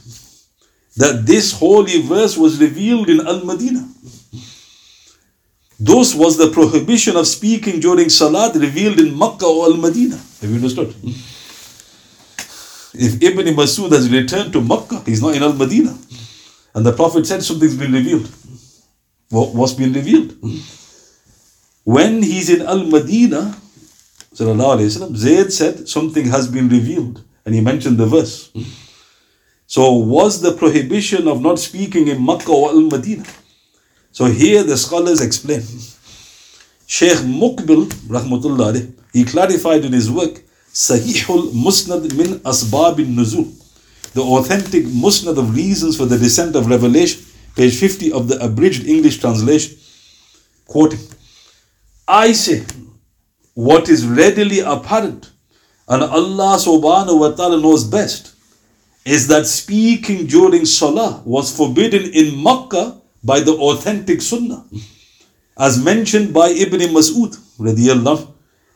that 0.97 1.25
this 1.27 1.53
holy 1.53 2.03
verse 2.03 2.37
was 2.37 2.61
revealed 2.61 3.09
in 3.09 3.27
Al 3.27 3.45
Madinah. 3.45 3.89
Thus 5.81 6.15
was 6.15 6.37
the 6.37 6.51
prohibition 6.51 7.17
of 7.17 7.27
speaking 7.27 7.79
during 7.79 8.09
Salat 8.09 8.57
revealed 8.57 8.99
in 8.99 9.17
Makkah 9.17 9.47
or 9.47 9.67
Al 9.67 9.77
Madinah. 9.77 10.17
Have 10.17 10.51
you 10.51 10.57
understood? 10.57 10.95
If 12.95 13.23
Ibn 13.23 13.47
Masud 13.55 13.93
has 13.93 14.11
returned 14.11 14.53
to 14.55 14.61
Makkah, 14.61 15.03
he's 15.07 15.23
not 15.23 15.37
in 15.37 15.43
Al 15.43 15.53
Madinah. 15.53 15.97
And 16.75 16.85
the 16.85 16.93
Prophet 16.93 17.27
said 17.27 17.45
something's 17.45 17.77
been 17.77 17.93
revealed. 17.93 18.29
What's 19.31 19.75
been 19.75 19.93
revealed? 19.93 20.35
When 21.89 22.23
he's 22.23 22.51
in 22.51 22.61
Al 22.61 22.85
Madinah, 22.85 23.57
Zayd 24.35 25.51
said 25.51 25.89
something 25.89 26.27
has 26.27 26.47
been 26.47 26.69
revealed. 26.69 27.25
And 27.47 27.55
he 27.55 27.63
mentioned 27.63 27.97
the 27.97 28.05
verse. 28.05 28.53
So 29.67 29.93
was 29.93 30.43
the 30.43 30.53
prohibition 30.53 31.27
of 31.27 31.41
not 31.41 31.59
speaking 31.59 32.09
in 32.09 32.23
Makkah 32.23 32.53
or 32.53 32.69
Al 32.73 32.83
Madinah? 32.83 33.25
So 34.13 34.27
here 34.27 34.63
the 34.65 34.77
scholars 34.77 35.23
explain. 35.23 35.63
Sheikh 36.87 37.21
Muqbil, 37.41 37.87
rahmatullah, 38.17 38.93
he 39.15 39.25
clarified 39.25 39.87
in 39.87 39.95
his 39.95 40.11
work, 40.11 40.43
Sahihul 40.71 41.53
Musnad 41.53 42.15
min 42.15 42.41
Asbab 42.41 42.97
Nuzul, 42.97 43.49
the 44.13 44.21
authentic 44.21 44.85
Musnad 44.85 45.39
of 45.39 45.57
reasons 45.57 45.97
for 45.97 46.05
the 46.05 46.19
descent 46.19 46.55
of 46.55 46.67
revelation, 46.67 47.25
page 47.57 47.81
50 47.81 48.13
of 48.13 48.29
the 48.29 48.39
abridged 48.45 48.87
English 48.87 49.21
translation, 49.21 49.79
quoting, 50.67 51.01
I 52.08 52.34
say, 52.34 52.66
what 53.54 53.90
is 53.90 54.06
readily 54.06 54.60
apparent, 54.60 55.32
and 55.88 56.04
Allah 56.04 56.58
subhanahu 56.58 57.20
wa 57.20 57.32
ta'ala 57.32 57.62
knows 57.62 57.84
best, 57.84 58.34
is 59.06 59.28
that 59.28 59.46
speaking 59.46 60.28
during 60.28 60.66
Salah 60.66 61.22
was 61.26 61.56
forbidden 61.56 62.12
in 62.14 62.42
Makkah 62.42 63.02
by 63.24 63.40
the 63.42 63.54
authentic 63.54 64.22
Sunnah, 64.22 64.66
as 65.58 65.84
mentioned 65.84 66.34
by 66.34 66.50
Ibn 66.50 66.80
Mas'ud 66.92 67.38
radiallahu. 67.60 68.32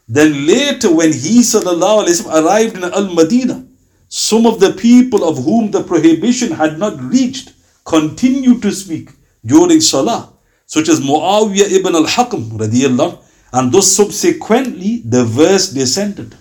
Then 0.08 0.45
later, 0.45 0.93
when 0.93 1.12
he 1.12 1.39
وسلم, 1.41 2.28
arrived 2.28 2.78
in 2.78 2.84
Al 2.84 3.13
Madinah, 3.13 3.67
some 4.08 4.45
of 4.45 4.60
the 4.60 4.71
people 4.71 5.28
of 5.28 5.43
whom 5.43 5.71
the 5.71 5.84
prohibition 5.84 6.52
had 6.52 6.80
not 6.80 7.02
reached 7.02 7.52
continued 7.84 8.62
to 8.62 8.71
speak 8.71 9.10
during 9.45 9.82
Salah, 9.82 10.32
such 10.65 10.88
as 10.89 11.00
Muawiyah 11.00 11.71
ibn 11.71 11.95
al 11.95 12.06
Hakam 12.06 12.52
radiallahu, 12.52 13.20
and 13.53 13.73
thus 13.73 13.91
subsequently 13.93 15.03
the 15.05 15.25
verse 15.25 15.71
descended. 15.71 16.35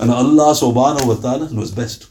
And 0.00 0.10
Allah 0.10 0.54
subhanahu 0.54 1.06
wa 1.06 1.14
ta'ala 1.14 1.50
knows 1.52 1.70
best. 1.70 2.08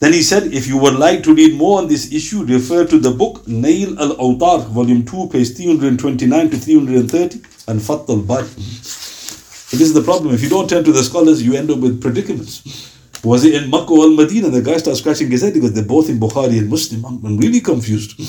Then 0.00 0.12
he 0.12 0.22
said, 0.22 0.52
if 0.52 0.66
you 0.66 0.76
would 0.78 0.94
like 0.94 1.22
to 1.22 1.34
read 1.34 1.54
more 1.56 1.78
on 1.78 1.86
this 1.86 2.12
issue, 2.12 2.44
refer 2.44 2.84
to 2.86 2.98
the 2.98 3.10
book 3.12 3.46
Nail 3.46 3.98
al 4.00 4.16
Awtar, 4.16 4.66
volume 4.66 5.04
2, 5.04 5.28
page 5.28 5.56
329 5.56 6.50
to 6.50 6.56
330, 6.56 7.40
and 7.68 7.80
Fath 7.80 8.10
al 8.10 8.20
Bari. 8.20 8.48
This 8.48 9.80
is 9.80 9.94
the 9.94 10.02
problem. 10.02 10.34
If 10.34 10.42
you 10.42 10.48
don't 10.48 10.68
turn 10.68 10.82
to 10.84 10.92
the 10.92 11.02
scholars, 11.04 11.42
you 11.42 11.54
end 11.54 11.70
up 11.70 11.78
with 11.78 12.02
predicaments. 12.02 12.90
Was 13.24 13.44
it 13.44 13.54
in 13.54 13.70
Makkah 13.70 13.92
or 13.92 14.10
Medina? 14.10 14.50
The 14.50 14.60
guy 14.60 14.76
starts 14.78 14.98
scratching 14.98 15.30
his 15.30 15.42
head 15.42 15.54
because 15.54 15.72
they're 15.72 15.84
both 15.84 16.10
in 16.10 16.18
Bukhari 16.18 16.58
and 16.58 16.68
Muslim. 16.68 17.04
I'm 17.04 17.38
really 17.38 17.60
confused. 17.60 18.20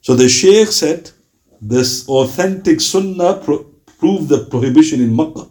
So 0.00 0.14
the 0.14 0.28
Sheikh 0.28 0.68
said, 0.68 1.10
this 1.60 2.08
authentic 2.08 2.80
sunnah 2.80 3.34
pro- 3.34 3.66
proved 4.02 4.28
the 4.28 4.44
prohibition 4.46 5.00
in 5.00 5.14
Makkah. 5.14 5.48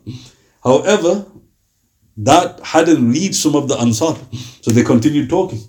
However, 0.61 1.25
that 2.17 2.59
hadn't 2.59 3.09
reached 3.09 3.35
some 3.35 3.55
of 3.55 3.69
the 3.69 3.77
Ansar. 3.79 4.15
So 4.61 4.71
they 4.71 4.83
continued 4.83 5.29
talking. 5.29 5.61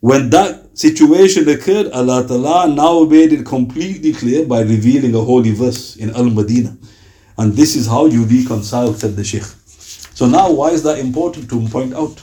When 0.00 0.30
that 0.30 0.78
situation 0.78 1.46
occurred, 1.48 1.92
Allah 1.92 2.26
Ta'ala 2.26 2.74
now 2.74 3.04
made 3.04 3.34
it 3.34 3.44
completely 3.44 4.14
clear 4.14 4.46
by 4.46 4.62
revealing 4.62 5.14
a 5.14 5.20
holy 5.20 5.52
verse 5.52 5.96
in 5.96 6.08
Al 6.16 6.30
Madinah. 6.30 6.76
And 7.36 7.52
this 7.52 7.76
is 7.76 7.86
how 7.86 8.06
you 8.06 8.24
reconcile, 8.24 8.94
said 8.94 9.14
the 9.16 9.24
Sheikh. 9.24 9.48
So 10.18 10.26
now, 10.26 10.50
why 10.50 10.70
is 10.70 10.82
that 10.84 10.98
important 10.98 11.50
to 11.50 11.68
point 11.68 11.92
out? 11.92 12.22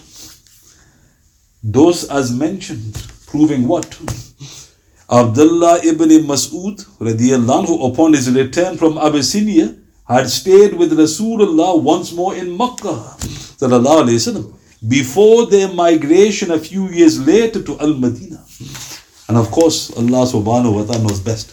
Those 1.64 2.10
as 2.10 2.34
mentioned, 2.34 2.98
proving 3.28 3.68
what? 3.68 3.86
Abdullah 5.12 5.80
ibn 5.84 6.10
Mas'ud 6.26 6.86
radiallahu 7.00 7.92
upon 7.92 8.14
his 8.14 8.32
return 8.32 8.78
from 8.78 8.98
Abyssinia 8.98 9.76
had 10.08 10.30
stayed 10.30 10.74
with 10.74 10.98
Rasulullah 10.98 11.82
once 11.82 12.14
more 12.14 12.34
in 12.34 12.56
Makkah 12.56 13.20
sallallahu 13.60 14.08
alayhi 14.08 14.20
wasallam 14.22 14.54
before 14.88 15.48
their 15.48 15.68
migration 15.68 16.52
a 16.52 16.58
few 16.58 16.88
years 16.90 17.20
later 17.20 17.62
to 17.62 17.78
Al 17.80 17.94
Madinah. 17.94 18.40
And 19.28 19.38
of 19.38 19.52
course, 19.52 19.92
Allah 19.96 20.24
subhanahu 20.28 20.80
wa 20.80 20.84
ta'ala 20.84 21.04
knows 21.04 21.20
best. 21.20 21.52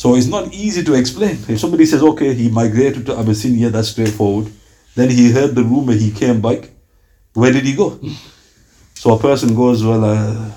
So 0.00 0.14
it's 0.14 0.26
not 0.26 0.52
easy 0.52 0.82
to 0.84 0.94
explain. 0.94 1.38
If 1.48 1.60
somebody 1.60 1.86
says, 1.86 2.02
okay, 2.02 2.32
he 2.34 2.48
migrated 2.48 3.06
to 3.06 3.18
Abyssinia, 3.18 3.70
that's 3.70 3.88
straightforward. 3.88 4.50
Then 4.94 5.10
he 5.10 5.30
heard 5.30 5.54
the 5.54 5.62
rumor, 5.62 5.92
he 5.92 6.10
came 6.10 6.40
back. 6.40 6.70
Where 7.34 7.52
did 7.52 7.64
he 7.64 7.74
go? 7.74 8.00
So 8.94 9.14
a 9.14 9.18
person 9.18 9.54
goes, 9.54 9.84
well, 9.84 10.04
uh, 10.04 10.50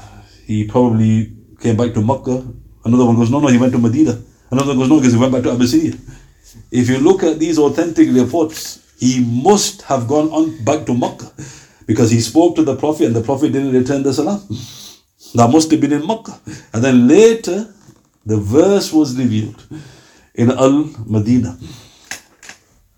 he 0.46 0.66
probably 0.68 1.32
came 1.62 1.78
back 1.78 1.94
to 1.94 2.02
Makkah. 2.02 2.46
Another 2.84 3.06
one 3.06 3.16
goes, 3.16 3.30
no, 3.30 3.40
no, 3.40 3.48
he 3.48 3.58
went 3.58 3.72
to 3.74 3.80
Medina. 3.80 4.20
Another 4.50 4.70
one 4.70 4.80
goes, 4.80 4.90
no, 4.90 4.98
because 4.98 5.14
he 5.14 5.20
went 5.20 5.32
back 5.32 5.44
to 5.44 5.52
Abyssinia. 5.52 5.96
If 6.72 6.90
you 6.90 6.98
look 6.98 7.24
at 7.24 7.40
these 7.40 7.60
authentic 7.60 8.10
reports, 8.12 8.94
he 9.00 9.24
must 9.24 9.84
have 9.84 10.08
gone 10.08 10.30
on 10.30 10.64
back 10.64 10.86
to 10.88 10.94
Makkah 10.94 11.32
because 11.86 12.12
he 12.12 12.20
spoke 12.20 12.56
to 12.56 12.64
the 12.64 12.76
Prophet 12.76 13.08
and 13.08 13.16
the 13.16 13.22
Prophet 13.22 13.52
didn't 13.52 13.74
return 13.74 14.04
the 14.04 14.14
salam. 14.14 14.42
That 15.36 15.50
must 15.50 15.72
have 15.72 15.80
been 15.80 15.94
in 15.94 16.06
Makkah. 16.06 16.40
And 16.74 16.84
then 16.84 17.08
later, 17.08 17.74
the 18.26 18.38
verse 18.38 18.92
was 18.92 19.18
revealed 19.18 19.64
in 20.36 20.52
Al 20.52 20.90
Madinah. 21.06 21.58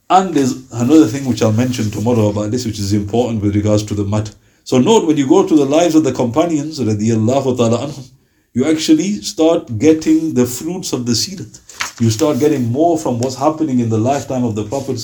And 0.09 0.33
there's 0.33 0.71
another 0.71 1.07
thing 1.07 1.25
which 1.25 1.41
I'll 1.41 1.53
mention 1.53 1.89
tomorrow 1.89 2.29
about 2.29 2.51
this, 2.51 2.65
which 2.65 2.79
is 2.79 2.93
important 2.93 3.41
with 3.41 3.55
regards 3.55 3.83
to 3.83 3.93
the 3.93 4.03
mat. 4.03 4.35
So 4.63 4.77
note 4.77 5.07
when 5.07 5.17
you 5.17 5.27
go 5.27 5.47
to 5.47 5.55
the 5.55 5.65
lives 5.65 5.95
of 5.95 6.03
the 6.03 6.11
companions, 6.13 6.79
radiallahu 6.79 7.57
ta'ala 7.57 7.87
anhum, 7.87 8.09
you 8.53 8.65
actually 8.65 9.21
start 9.21 9.79
getting 9.79 10.35
the 10.35 10.45
fruits 10.45 10.93
of 10.93 11.05
the 11.05 11.13
seerat. 11.13 11.59
You 11.99 12.09
start 12.11 12.39
getting 12.39 12.71
more 12.71 12.97
from 12.99 13.19
what's 13.19 13.35
happening 13.35 13.79
in 13.79 13.89
the 13.89 13.97
lifetime 13.97 14.43
of 14.43 14.55
the 14.55 14.63
Prophet. 14.65 15.03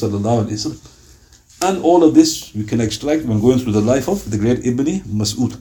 And 1.62 1.84
all 1.84 2.04
of 2.04 2.14
this 2.14 2.54
we 2.54 2.64
can 2.64 2.80
extract 2.80 3.26
when 3.26 3.42
going 3.42 3.60
through 3.60 3.74
the 3.74 3.82
life 3.82 4.08
of 4.08 4.30
the 4.30 4.38
great 4.38 4.66
Ibn 4.66 4.86
Mas'ud. 5.20 5.60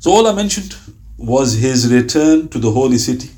So 0.00 0.10
all 0.10 0.26
I 0.26 0.34
mentioned 0.34 0.76
was 1.16 1.54
his 1.54 1.92
return 1.92 2.48
to 2.48 2.58
the 2.58 2.70
holy 2.70 2.98
city. 2.98 3.30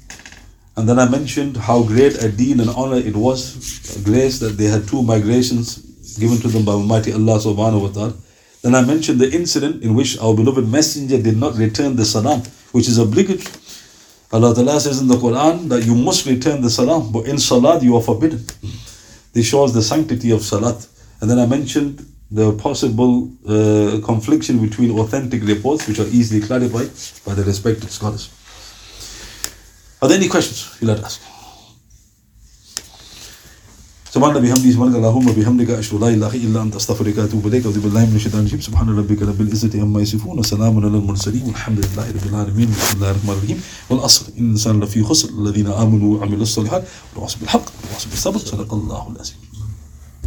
And 0.77 0.89
then 0.89 0.99
I 0.99 1.09
mentioned 1.09 1.57
how 1.57 1.83
great 1.83 2.23
a 2.23 2.31
deen 2.31 2.61
and 2.61 2.71
honor 2.71 2.97
it 2.97 3.17
was, 3.17 4.01
grace 4.05 4.39
that 4.39 4.57
they 4.57 4.67
had 4.67 4.89
two 4.89 5.03
migrations 5.03 6.17
given 6.19 6.39
to 6.39 6.49
them 6.49 6.65
by 6.65 6.73
Almighty 6.73 7.13
Allah 7.13 7.39
subhanahu 7.39 7.83
wa 7.83 7.89
ta'ala. 7.89 8.15
Then 8.63 8.75
I 8.75 8.83
mentioned 8.85 9.21
the 9.21 9.31
incident 9.31 9.83
in 9.83 9.95
which 9.95 10.19
our 10.19 10.35
beloved 10.35 10.69
messenger 10.69 11.21
did 11.23 11.37
not 11.37 11.55
return 11.57 11.97
the 11.97 12.05
salam, 12.05 12.43
which 12.73 12.89
is 12.89 12.99
obligatory. 12.99 13.55
Allah 14.33 14.55
Ta'ala 14.55 14.81
says 14.81 15.01
in 15.01 15.09
the 15.09 15.17
Quran 15.17 15.69
that 15.69 15.85
you 15.87 15.95
must 15.95 16.27
return 16.27 16.61
the 16.61 16.69
salam, 16.69 17.13
but 17.13 17.27
in 17.27 17.39
salat 17.39 17.83
you 17.83 17.97
are 17.97 18.03
forbidden. 18.03 18.45
This 19.33 19.47
shows 19.47 19.73
the 19.73 19.83
sanctity 19.83 20.33
of 20.33 20.43
salat. 20.43 20.87
And 21.21 21.31
then 21.31 21.39
I 21.39 21.47
mentioned 21.47 22.05
the 22.31 22.53
possible 22.59 23.31
uh, 23.47 24.05
confliction 24.05 24.59
between 24.59 24.99
authentic 24.99 25.43
reports, 25.45 25.89
which 25.89 25.99
are 25.99 26.09
easily 26.09 26.41
clarified 26.47 26.91
by 27.25 27.35
the 27.35 27.45
respected 27.45 27.91
scholars. 27.91 28.29
Are 30.03 30.09
there 30.09 30.19
any 30.19 30.29
questions 30.29 30.77
you'd 30.81 30.89
like 30.89 30.99
to 30.99 31.05
ask? 31.05 31.23
سبحان 34.11 34.37
الله 34.37 34.41
بحمده 34.41 34.71
سبحانك 34.73 34.97
اللهم 34.97 35.29
وبحمدك 35.29 35.71
أشهد 35.71 35.95
أن 35.95 36.01
لا 36.01 36.09
إله 36.09 36.35
إلا 36.35 36.63
أنت 36.63 36.77
أستغفرك 36.77 37.19
وأتوب 37.19 37.47
إليك. 37.47 37.65
أعوذ 37.65 37.81
بالله 37.81 38.07
من 38.07 38.17
الشيطان 38.17 38.41
الرجيم. 38.41 38.61
سبحان 38.61 38.89
ربك 38.89 39.23
رب 39.23 39.41
العزة 39.41 39.81
عما 39.81 40.01
يصفون 40.01 40.39
وسلام 40.39 40.79
على 40.79 40.87
المرسلين 40.87 41.45
والحمد 41.47 41.79
لله 41.79 42.07
رب 42.17 42.27
العالمين 42.33 42.69
بسم 42.71 42.97
الله 42.97 43.11
الرحمن 43.11 43.31
الرحيم. 43.31 43.61
والأصل 43.91 44.25
إن 44.39 44.45
الإنسان 44.45 44.81
لفي 44.81 45.05
خسر 45.05 45.29
الذين 45.29 45.67
آمنوا 45.67 46.19
وعملوا 46.19 46.43
الصالحات 46.43 46.85
وتواصوا 47.13 47.41
بالحق 47.41 47.67
وتواصوا 47.85 48.11
بالصبر 48.11 48.39
صدق 48.39 48.75
الله 48.75 49.03
العظيم. 49.13 49.48